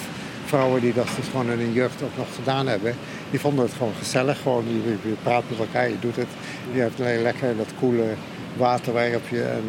[0.49, 2.95] vrouwen die dat dus gewoon in hun jeugd ook nog gedaan hebben.
[3.31, 4.41] Die vonden het gewoon gezellig.
[4.41, 6.27] Gewoon, je, je praat met elkaar, je doet het.
[6.73, 8.05] Je hebt alleen lekker dat koele
[8.57, 9.63] water waarop je en,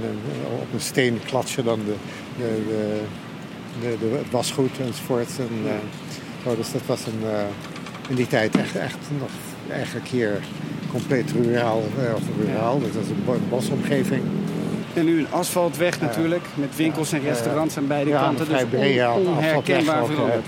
[0.60, 1.94] op een steen klats je dan de,
[2.38, 3.00] de,
[3.80, 5.28] de, de, het wasgoed enzovoort.
[5.38, 5.72] En, eh,
[6.44, 7.42] zo, dus dat was een, eh,
[8.08, 9.30] in die tijd echt, echt nog
[9.70, 10.40] eigenlijk hier
[10.90, 11.82] compleet ruraal.
[12.06, 14.22] eh, of ruraal, dat was een bo- bosomgeving.
[14.94, 18.46] En nu een asfaltweg natuurlijk, met winkels en restaurants aan beide kanten.
[18.48, 18.62] Dus
[19.14, 20.44] on- onherkenbaar veranderd.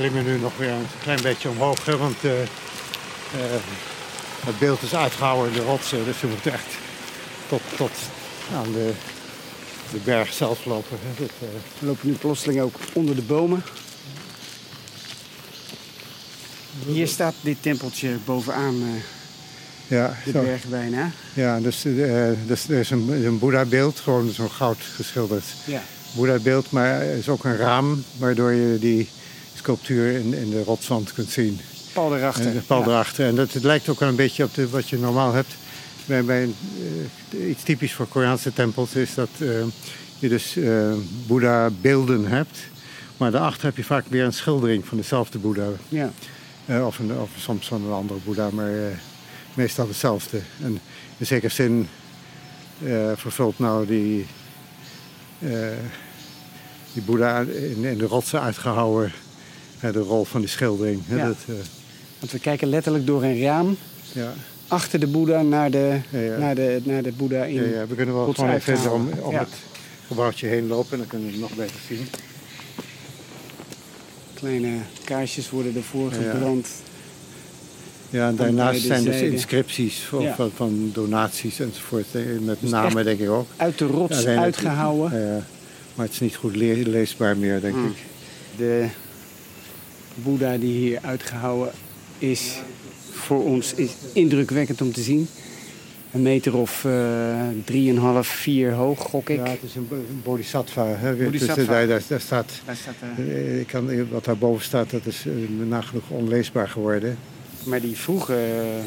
[0.00, 2.46] Klimmen nu nog weer een klein beetje omhoog, hè, want eh, eh,
[4.44, 6.04] het beeld is uitgehouden in de rotsen.
[6.04, 6.66] Dus we moeten echt
[7.48, 7.90] tot, tot
[8.54, 8.92] aan de,
[9.92, 10.98] de berg zelf lopen.
[11.02, 11.24] Hè.
[11.24, 11.30] Eh,
[11.78, 13.62] We lopen nu plotseling ook onder de bomen.
[16.86, 19.02] Hier staat dit tempeltje bovenaan eh,
[19.96, 20.42] ja, de zo.
[20.42, 21.10] berg bijna.
[21.34, 25.82] ja, dus, eh, dus er is een, een Boeddha-beeld, gewoon zo'n goud geschilderd Ja.
[26.12, 26.70] Boeddha-beeld.
[26.70, 29.08] Maar er is ook een raam waardoor je die
[29.60, 31.60] sculptuur in, in de rotswand kunt zien.
[31.92, 32.46] Pal erachter.
[32.46, 32.86] En de pal Ja.
[32.86, 33.26] erachter.
[33.26, 35.54] En dat, het lijkt ook wel een beetje op de, wat je normaal hebt.
[36.06, 36.48] Bij, bij,
[37.30, 39.48] eh, iets typisch voor Koreaanse tempels is dat eh,
[40.18, 40.92] je dus eh
[41.26, 42.58] Boeddha-beelden hebt.
[43.16, 45.66] Maar daarachter heb je vaak weer een schildering van dezelfde Boeddha.
[45.88, 46.10] Ja.
[46.66, 48.96] Eh, of, een, of soms van een andere Boeddha, maar eh,
[49.54, 50.40] meestal hetzelfde.
[50.62, 50.80] En
[51.18, 51.88] in zekere zin
[52.84, 54.26] eh, vervult nou die,
[55.38, 55.50] eh,
[56.92, 59.12] die Boeddha in, in de rotsen uitgehouwen eh,
[59.80, 61.00] de rol van die schildering.
[61.06, 61.16] hè.
[61.16, 61.26] Ja.
[61.26, 61.54] Dat, eh,
[62.18, 63.76] Want we kijken letterlijk door een raam
[64.12, 64.32] ja.
[64.68, 66.36] achter de Boeddha naar de, Ja, ja.
[66.38, 67.54] Naar de, naar de Boeddha in.
[67.54, 69.38] Ja, ja, we kunnen wel rots gewoon even om, Ja.
[69.38, 69.48] het
[70.06, 72.06] gebouwtje heen lopen en dan kunnen we het nog beter zien.
[74.34, 76.30] Kleine kaarsjes worden ervoor Ja, ja.
[76.30, 76.68] gebrand.
[78.10, 80.34] Ja, en daarnaast zijn dus inscripties van, Ja.
[80.34, 82.06] van, van donaties enzovoort.
[82.12, 83.46] eh, Met Dus namen denk ik ook.
[83.56, 85.20] Uit de rots het- uitgehouden.
[85.26, 85.44] Ja,
[85.94, 87.86] maar het is niet goed le- leesbaar meer, denk Hmm.
[87.86, 87.96] ik.
[88.56, 88.86] De
[90.22, 91.72] Boeddha die hier uitgehouden
[92.18, 92.54] is
[93.12, 95.28] voor ons is indrukwekkend om te zien.
[96.12, 96.92] Een meter of eh,
[97.64, 99.36] drieënhalf, vier hoog, gok ik.
[99.36, 100.86] Ja, het is een bo- een bodhisattva.
[100.86, 101.16] Hè.
[101.16, 101.64] Dus, Bodhisattva.
[101.72, 105.24] daar, daar, daar staat, Daar staat, eh, eh, ik kan, wat daarboven staat, dat is
[105.26, 105.32] eh,
[105.68, 107.18] nagenoeg onleesbaar geworden.
[107.64, 108.84] maar die vroege uh,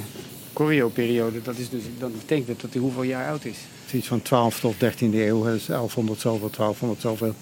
[0.53, 3.57] choreo-periode, dat is dus, dat betekent dat hij hoeveel jaar oud is.
[3.83, 5.43] Het is iets van 12 tot 13e eeuw.
[5.43, 5.51] hè.
[5.51, 7.33] Dat is 1100 zoveel, 1200 zoveel.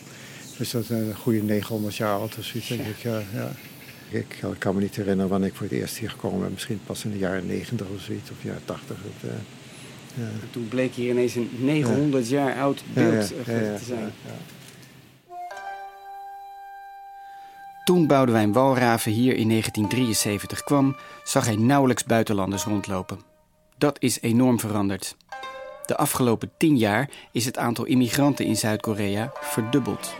[0.58, 2.98] Dus dat is een goede 900 jaar oud of zoiets, denk ik.
[2.98, 3.52] Ja, ja.
[4.12, 6.51] Ik kan- kan me niet herinneren wanneer ik voor het eerst hier gekomen ben.
[6.51, 8.97] Misschien pas in de jaren 90 of zoiets, of jaren 80.
[9.03, 9.38] Het, eh,
[10.24, 10.30] ja.
[10.51, 13.84] Toen bleek hier ineens een 900 jaar oud Ja, beeld ja, eh, ja, ja, te
[13.84, 13.99] zijn.
[13.99, 14.32] ja, ja.
[17.84, 23.20] Toen Boudewijn Walraven hier in 1973 kwam, zag hij nauwelijks buitenlanders rondlopen.
[23.78, 25.16] Dat is enorm veranderd.
[25.86, 30.14] De afgelopen tien jaar is het aantal immigranten in Zuid-Korea verdubbeld.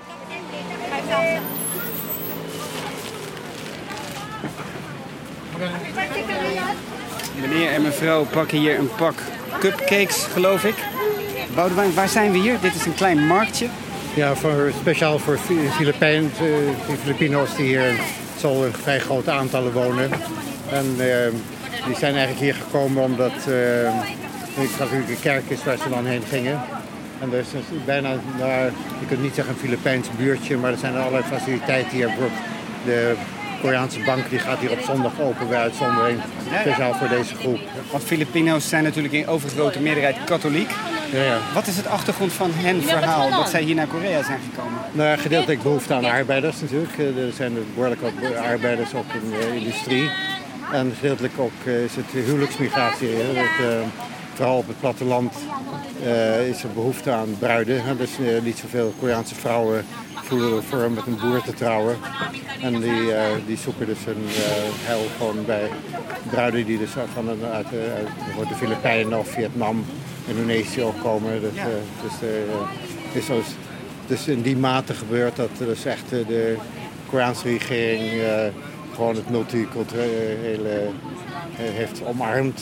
[7.52, 9.14] Meneer en mevrouw pakken hier een pak
[9.60, 10.76] cupcakes, geloof ik.
[11.56, 12.56] Boudewijn, waar zijn we hier?
[12.62, 13.68] Dit is een klein marktje.
[14.14, 17.94] Ja, voor, speciaal voor Fi- Filipijn, eh, Filipino's die hier
[18.40, 20.10] Seoul in vrij grote aantallen wonen.
[20.72, 21.32] En eh,
[21.86, 23.32] die zijn eigenlijk hier gekomen omdat
[24.58, 26.62] een katholieke kerk is waar ze dan heen gingen.
[27.22, 28.52] En er is dus bijna, nou,
[29.00, 32.06] je kunt niet zeggen een Filipijns buurtje, maar er zijn allerlei faciliteiten hier.
[32.06, 32.40] Bijvoorbeeld
[32.86, 33.16] de
[33.62, 36.20] Koreaanse bank die gaat hier op zondag open bij uitzondering,
[36.62, 37.60] speciaal voor deze groep.
[37.92, 40.70] Want Filipino's zijn natuurlijk in overgrote meerderheid katholiek.
[41.12, 41.38] Ja, ja.
[41.54, 44.80] Wat is het achtergrond van hen verhaal dat zij hier naar Korea zijn gekomen?
[44.92, 46.98] Nou ja, gedeeltelijk behoefte aan arbeiders natuurlijk.
[46.98, 48.12] Eh, Er zijn behoorlijk wat
[48.44, 50.10] arbeiders ook in de industrie.
[50.72, 53.08] En gedeeltelijk ook eh, is het huwelijksmigratie.
[53.08, 53.34] hè.
[53.34, 53.80] Dat, eh,
[54.42, 55.34] vooral op het platteland
[56.04, 57.84] eh, is er behoefte aan bruiden.
[57.84, 57.96] hè.
[57.98, 59.86] Dus eh, niet zoveel Koreaanse vrouwen
[60.16, 61.96] voelen ervoor met een boer te trouwen.
[62.62, 65.70] En die, eh, die zoeken dus een eh heil gewoon bij
[66.30, 69.86] bruiden die dus van een, uit, de- uit bijvoorbeeld de Filipijnen of Vietnam,
[70.28, 71.42] Indonesië ook komen.
[71.42, 71.66] Dus, eh,
[73.14, 73.46] dus, is
[74.08, 76.56] dus in die mate gebeurt dat dus echt de
[77.10, 78.02] Koreaanse regering
[78.96, 80.88] gewoon het multiculturele
[81.58, 82.62] heeft omarmd.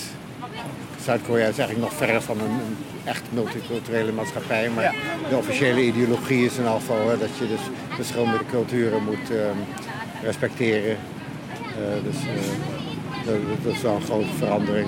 [1.10, 4.70] Zuid-Korea is eigenlijk nog verre van een, een echt multiculturele maatschappij.
[4.76, 4.95] Maar
[5.30, 9.57] de officiële ideologie is in ieder geval hè, dat je dus verschillende culturen moet ehm,
[10.24, 10.97] respecteren.
[11.80, 14.88] Eh, dus eh, dat, dat is wel een grote verandering.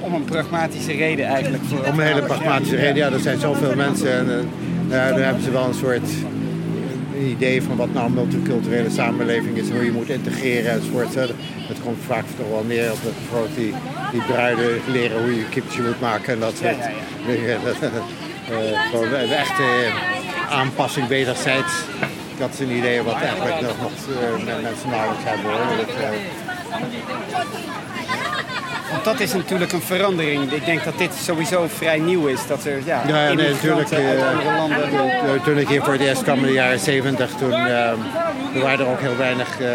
[0.00, 1.62] Om een pragmatische reden eigenlijk.
[1.64, 2.96] Voor Om een hele pragmatische reden.
[2.96, 4.48] Ja, er zijn zoveel mensen en
[4.88, 6.08] ja, daar hebben ze wel een soort
[7.18, 11.14] een idee van wat nou een multiculturele samenleving is, hoe je moet integreren enzovoort.
[11.14, 13.74] Het komt vaak toch wel neer op dat bijvoorbeeld die,
[14.14, 16.54] die bruiden leren hoe je kipje moet maken en dat
[17.26, 17.60] dingen.
[18.50, 19.62] Eh, gewoon een echte
[20.50, 21.72] aanpassing wederzijds.
[22.38, 25.76] Dat is een idee wat eigenlijk nog, nog eh, mensen nauwelijks hebben hoor.
[25.76, 26.08] Dat, eh,
[28.90, 30.52] Want dat is natuurlijk een verandering.
[30.52, 32.46] Ik denk dat dit sowieso vrij nieuw is.
[32.46, 33.90] Dat er ja, Ja, nee, natuurlijk.
[33.90, 34.00] eh,
[34.56, 34.92] landen...
[34.92, 37.88] eh, toen ik hier voor het eerst kwam in de jaren 70, toen eh,
[38.54, 39.68] er waren er ook heel weinig eh,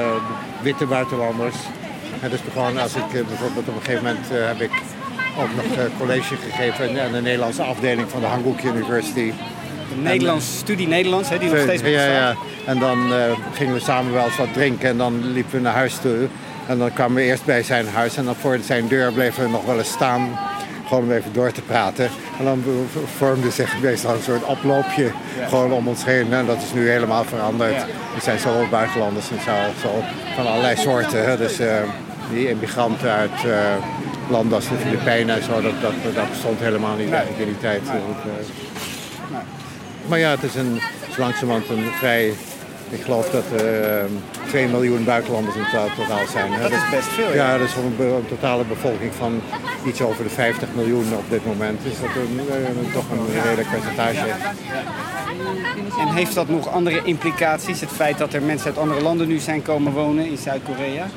[0.62, 1.56] witte buitenlanders.
[2.22, 4.72] En dus gewoon als ik eh, bijvoorbeeld op een gegeven moment eh, heb ik
[5.40, 9.34] ook nog eh, college gegeven aan de Nederlandse afdeling van de Hanguk University.
[10.02, 12.06] Nederlands, studie Nederlands, hè, die nog steeds ja, ja.
[12.06, 12.36] bestaat.
[12.66, 13.12] En dan
[13.54, 16.28] gingen we samen wel eens wat drinken en dan liepen we naar huis toe.
[16.68, 19.50] En dan kwamen we eerst bij zijn huis en dan voor zijn deur bleven we
[19.50, 20.40] nog wel eens staan.
[20.88, 22.10] Gewoon om even door te praten.
[22.40, 22.64] En dan
[23.18, 25.12] vormde zich meestal een soort oploopje
[25.48, 26.34] gewoon om ons heen.
[26.34, 27.76] En dat is nu helemaal veranderd.
[27.76, 27.86] Ja.
[28.16, 30.04] Er zijn zoveel buitenlanders en zo, zo
[30.36, 31.26] van allerlei soorten.
[31.26, 31.38] Hè.
[31.38, 31.60] Dus
[32.30, 33.76] die immigranten uit eh,
[34.30, 37.60] landen als de Filipijnen en zo, dat, dat, dat bestond helemaal niet eigenlijk in die
[37.60, 37.86] tijd.
[37.86, 39.38] Dat, eh,
[40.08, 42.34] maar ja, het is een, is langzamerhand een vrij...
[42.90, 44.06] Ik geloof dat er eh,
[44.48, 45.64] 2 miljoen buitenlanders in
[45.96, 46.52] totaal zijn.
[46.52, 46.62] hè.
[46.62, 47.34] Dat is best veel, ja.
[47.34, 49.42] Ja, dat is voor een, totale bevolking van
[49.86, 51.80] iets over de 50 miljoen op dit moment.
[51.86, 54.26] Is dat een, eh, toch een redelijk percentage.
[56.00, 57.82] En heeft dat nog andere implicaties?
[57.82, 61.08] Het feit dat er mensen uit andere landen nu zijn komen wonen in Zuid-Korea?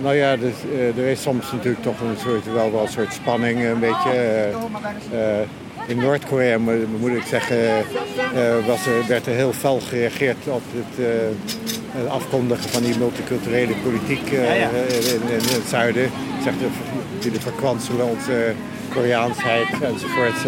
[0.00, 3.12] Nou ja, dus, eh, er is soms natuurlijk toch een soort, wel, wel een soort
[3.12, 4.10] spanning, een beetje.
[4.10, 5.48] eh, eh,
[5.86, 7.56] in Noord-Korea moet, ik zeggen,
[8.66, 11.06] was er, werd er heel fel gereageerd op het,
[11.90, 14.68] het afkondigen van die multiculturele politiek Ja, ja.
[14.68, 16.10] In, in het zuiden.
[16.44, 16.56] Zegt
[17.32, 18.52] de, verkwanselen onze
[18.88, 20.42] Koreaansheid enzovoort.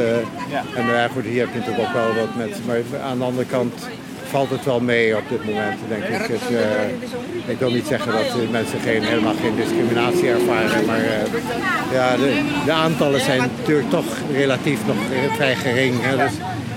[0.51, 0.63] Ja.
[0.77, 2.67] En ja, goed, hier heb je natuurlijk ook wel wat met.
[2.67, 3.89] Maar aan de andere kant
[4.35, 6.27] valt het wel mee op dit moment, denk ik.
[6.29, 11.93] Dus, eh, ik wil niet zeggen dat mensen geen, helemaal geen discriminatie ervaren, maar eh,
[11.93, 12.17] ja,
[12.65, 15.95] de, aantallen zijn natuurlijk toch relatief nog eh, vrij gering.
[16.01, 16.17] Hè.
[16.17, 16.33] Dus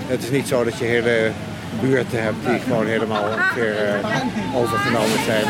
[0.08, 1.32] het is niet zo dat je hele
[1.82, 5.46] buurten hebt die gewoon helemaal een keer uh, overgenomen zijn.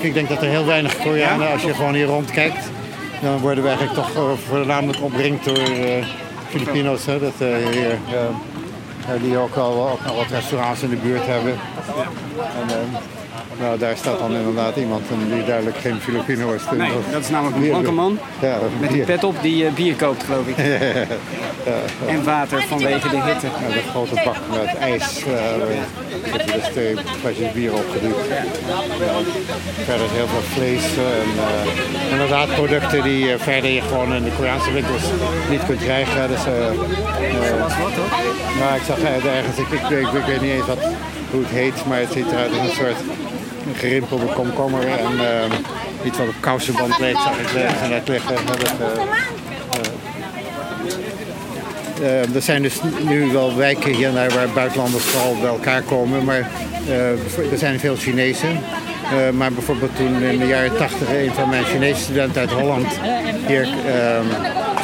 [0.00, 2.70] Ik denk dat er heel weinig Koreanen, als je gewoon hier rondkijkt,
[3.22, 6.06] dan worden we eigenlijk toch eh, voornamelijk omringd door eh,
[6.48, 7.06] Filipino's.
[7.06, 7.18] Hè?
[7.18, 7.98] Dat, eh, hier,
[9.20, 11.52] die ook al ook nog wat restaurants in de buurt hebben.
[12.60, 12.98] En, eh,
[13.60, 16.62] nou, daar staat dan inderdaad iemand die duidelijk geen Filipino is.
[16.76, 19.04] Nee, dat is namelijk een blanke man Ja, met een bier.
[19.04, 20.56] pet op die eh, bier koopt, geloof ik.
[22.06, 23.46] En water vanwege de hitte.
[23.46, 25.24] Ja, dat grote bak met ijs.
[25.24, 28.16] eh daar zitten dus twee flesjes bier opgeduwd.
[28.28, 28.42] Ja.
[29.84, 30.82] Verder heel veel vlees.
[30.96, 35.02] eh, En inderdaad producten die je verder je gewoon in de Koreaanse winkels
[35.50, 36.28] niet kunt krijgen.
[36.28, 36.74] Dus, eh, eh,
[38.58, 40.82] nou, ik zag ergens, ik, ik, ik, ik weet niet eens wat,
[41.30, 42.96] hoe het heet, maar het ziet eruit als een soort
[43.74, 44.86] gerimpelde komkommer.
[44.86, 48.34] En eh, iets wat op kousenband leek, zag ik ergens net liggen.
[48.46, 48.62] Dat,
[52.00, 55.82] eh, eh, er zijn dus nu wel wijken hier naar waar buitenlanders vooral bij elkaar
[55.82, 56.50] komen, maar
[57.50, 58.58] er zijn veel Chinezen.
[59.34, 62.86] Maar bijvoorbeeld toen in de jaren 80 een van mijn Chinese studenten uit Holland
[63.46, 63.68] hier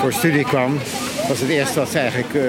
[0.00, 0.78] voor studie kwam,
[1.27, 2.41] was het eerste wat ze eigenlijk eh,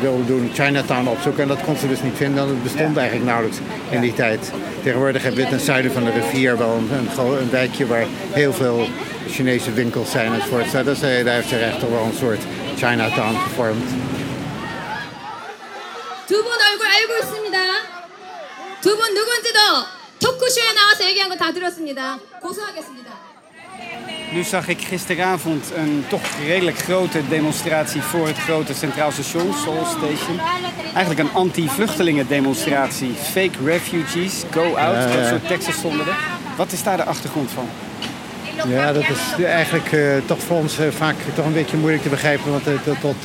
[0.00, 1.42] wilden doen Chinatown opzoeken.
[1.42, 3.58] En dat kon ze dus niet vinden, want het bestond eigenlijk nauwelijks
[3.90, 4.50] in die tijd.
[4.82, 7.50] Tegenwoordig hebben we het in het zuiden van de rivier wel een, een, gro- een
[7.50, 8.86] wijkje waar heel veel
[9.28, 10.84] Chinese winkels zijn enzovoort.
[10.84, 12.40] Dus, eh, daar heeft zich echt toch wel een soort
[12.76, 13.88] Chinatown gevormd.
[16.28, 17.58] 두 분 얼굴 알고 있습니다.
[18.80, 19.58] 두 분 누군지도
[20.24, 22.18] 토크쇼에 나와서 얘기한 거 다 들었습니다.
[22.40, 23.07] 고소하겠습니다.
[24.33, 29.85] Nu zag ik gisteravond een toch redelijk grote demonstratie voor het grote Centraal Station, Seoul
[29.85, 30.39] Station.
[30.93, 33.13] Eigenlijk een anti-vluchtelingen demonstratie.
[33.13, 36.17] Fake refugees, go out, Ja, dat soort teksten stonden er.
[36.57, 37.65] Wat is daar de achtergrond van?
[38.67, 42.09] Ja, dat is eigenlijk eh, toch voor ons eh, vaak toch een beetje moeilijk te
[42.09, 42.51] begrijpen.
[42.51, 43.15] Want eh, tot, tot,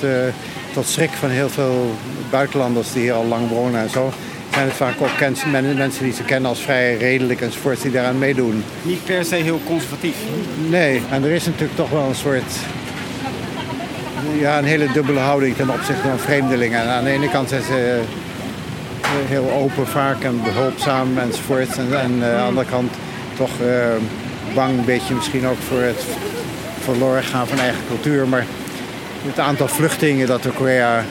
[0.72, 1.94] tot schrik van heel veel
[2.30, 4.12] buitenlanders die hier al lang wonen en zo...
[4.54, 8.64] zijn het vaak ook mensen die ze kennen als vrij redelijk enzovoort die daaraan meedoen.
[8.82, 10.16] Niet per se heel conservatief.
[10.68, 12.52] Nee, en er is natuurlijk toch wel een soort...
[14.38, 16.80] Ja, een hele dubbele houding ten opzichte van vreemdelingen.
[16.80, 18.00] En aan de ene kant zijn ze
[19.00, 21.76] eh, heel open vaak en behulpzaam enzovoort.
[21.76, 22.92] En, en eh, aan de andere kant
[23.36, 23.86] toch eh,
[24.54, 26.04] bang een beetje misschien ook voor het
[26.80, 28.28] verloren gaan van eigen cultuur.
[28.28, 28.46] Maar
[29.26, 31.04] het aantal vluchtelingen dat door Korea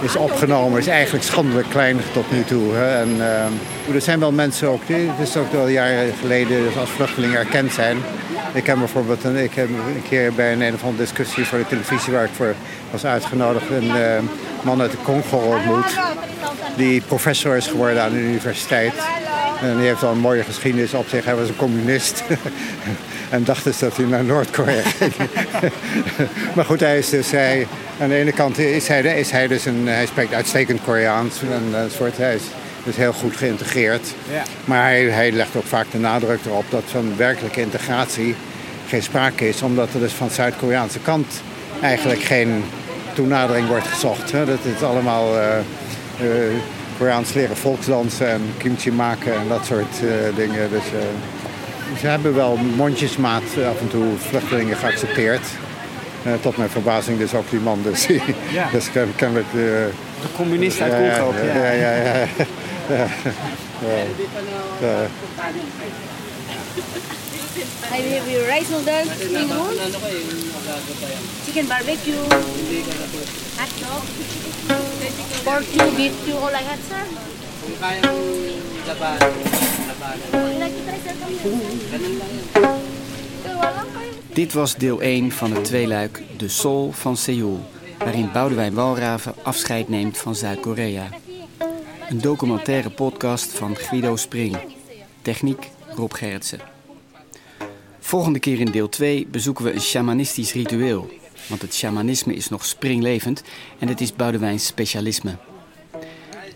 [0.00, 2.74] is opgenomen is eigenlijk schandelijk klein tot nu toe.
[2.74, 3.00] Hè.
[3.00, 6.76] En, eh, er zijn wel mensen ook, die- het is ook wel jaren geleden dus
[6.76, 7.96] als vluchtelingen erkend zijn.
[8.52, 11.58] Ik heb bijvoorbeeld een, ik heb een keer bij een, een of andere discussie voor
[11.58, 12.54] de televisie waar ik voor
[12.90, 14.18] was uitgenodigd een eh,
[14.62, 15.98] man uit de Congo ontmoet.
[16.76, 18.92] Die professor is geworden aan de universiteit.
[19.62, 21.24] En die heeft al een mooie geschiedenis op zich.
[21.24, 22.22] Hij was een communist.
[23.30, 25.12] en dacht dus dat hij naar Noord-Korea ging.
[26.54, 27.30] maar goed, hij is dus...
[27.30, 27.66] Hij,
[28.00, 29.86] aan de ene kant is hij, is hij dus een...
[29.86, 31.40] Hij spreekt uitstekend Koreaans.
[31.42, 32.42] En dat soort, hij is
[32.84, 34.14] dus heel goed geïntegreerd.
[34.32, 34.42] Ja.
[34.64, 38.34] Maar hij, hij legt ook vaak de nadruk erop dat van werkelijke integratie
[38.88, 39.62] geen sprake is.
[39.62, 41.42] Omdat er dus van Zuid-Koreaanse kant
[41.82, 42.64] eigenlijk geen
[43.12, 44.32] toenadering wordt gezocht.
[44.32, 44.44] Hè.
[44.44, 45.64] Dat is allemaal eh, eh,
[47.00, 50.70] Koreaans leren volksdansen en kimchi maken en dat soort eh, dingen.
[50.70, 51.06] Dus, eh,
[51.98, 55.40] ze hebben wel mondjesmaat af en toe vluchtelingen geaccepteerd.
[56.26, 57.82] Uh, tot mijn verbazing dus ook die man.
[57.82, 58.06] Dus,
[58.52, 58.68] Ja.
[58.72, 59.46] dus ken- kennelijk...
[59.52, 61.44] de De communist uit ja, Congo.
[61.44, 62.12] ja, ja, ja, ja.
[62.96, 63.06] ja.
[63.80, 64.04] Ja.
[64.80, 65.06] Ja.
[67.92, 69.76] I have your rice noodles, spring roll,
[71.44, 72.14] chicken barbecue,
[73.58, 74.04] hot dog,
[75.44, 75.64] pork
[75.96, 77.04] beef all like that, sir.
[84.32, 87.60] Dit was deel 1 van het tweeluik De Soul van Seoul,
[87.98, 91.08] waarin Boudewijn Walraven afscheid neemt van Zuid-Korea.
[92.08, 94.56] Een documentaire podcast van Guido Spring.
[95.22, 96.60] Techniek Rob Gerritsen.
[97.98, 101.10] Volgende keer in deel 2 bezoeken we een shamanistisch ritueel.
[101.46, 103.42] Want het shamanisme is nog springlevend
[103.78, 105.36] en het is Boudewijns specialisme.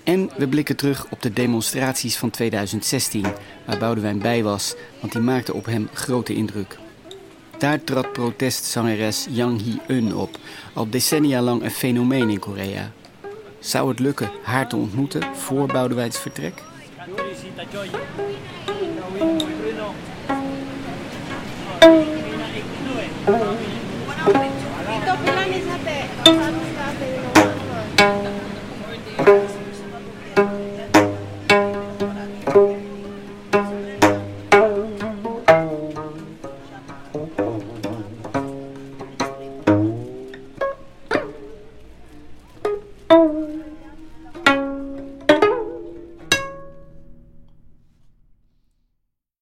[0.04, 3.24] En we blikken terug op de demonstraties van 2016,
[3.64, 6.78] waar Boudewijn bij was, want die maakten op hem grote indruk.
[7.58, 10.38] Daar trad protestzangeres Yang Hee-eun op,
[10.72, 12.92] al decennia lang een fenomeen in Korea.
[13.58, 16.62] Zou het lukken haar te ontmoeten voor Boudewijns vertrek?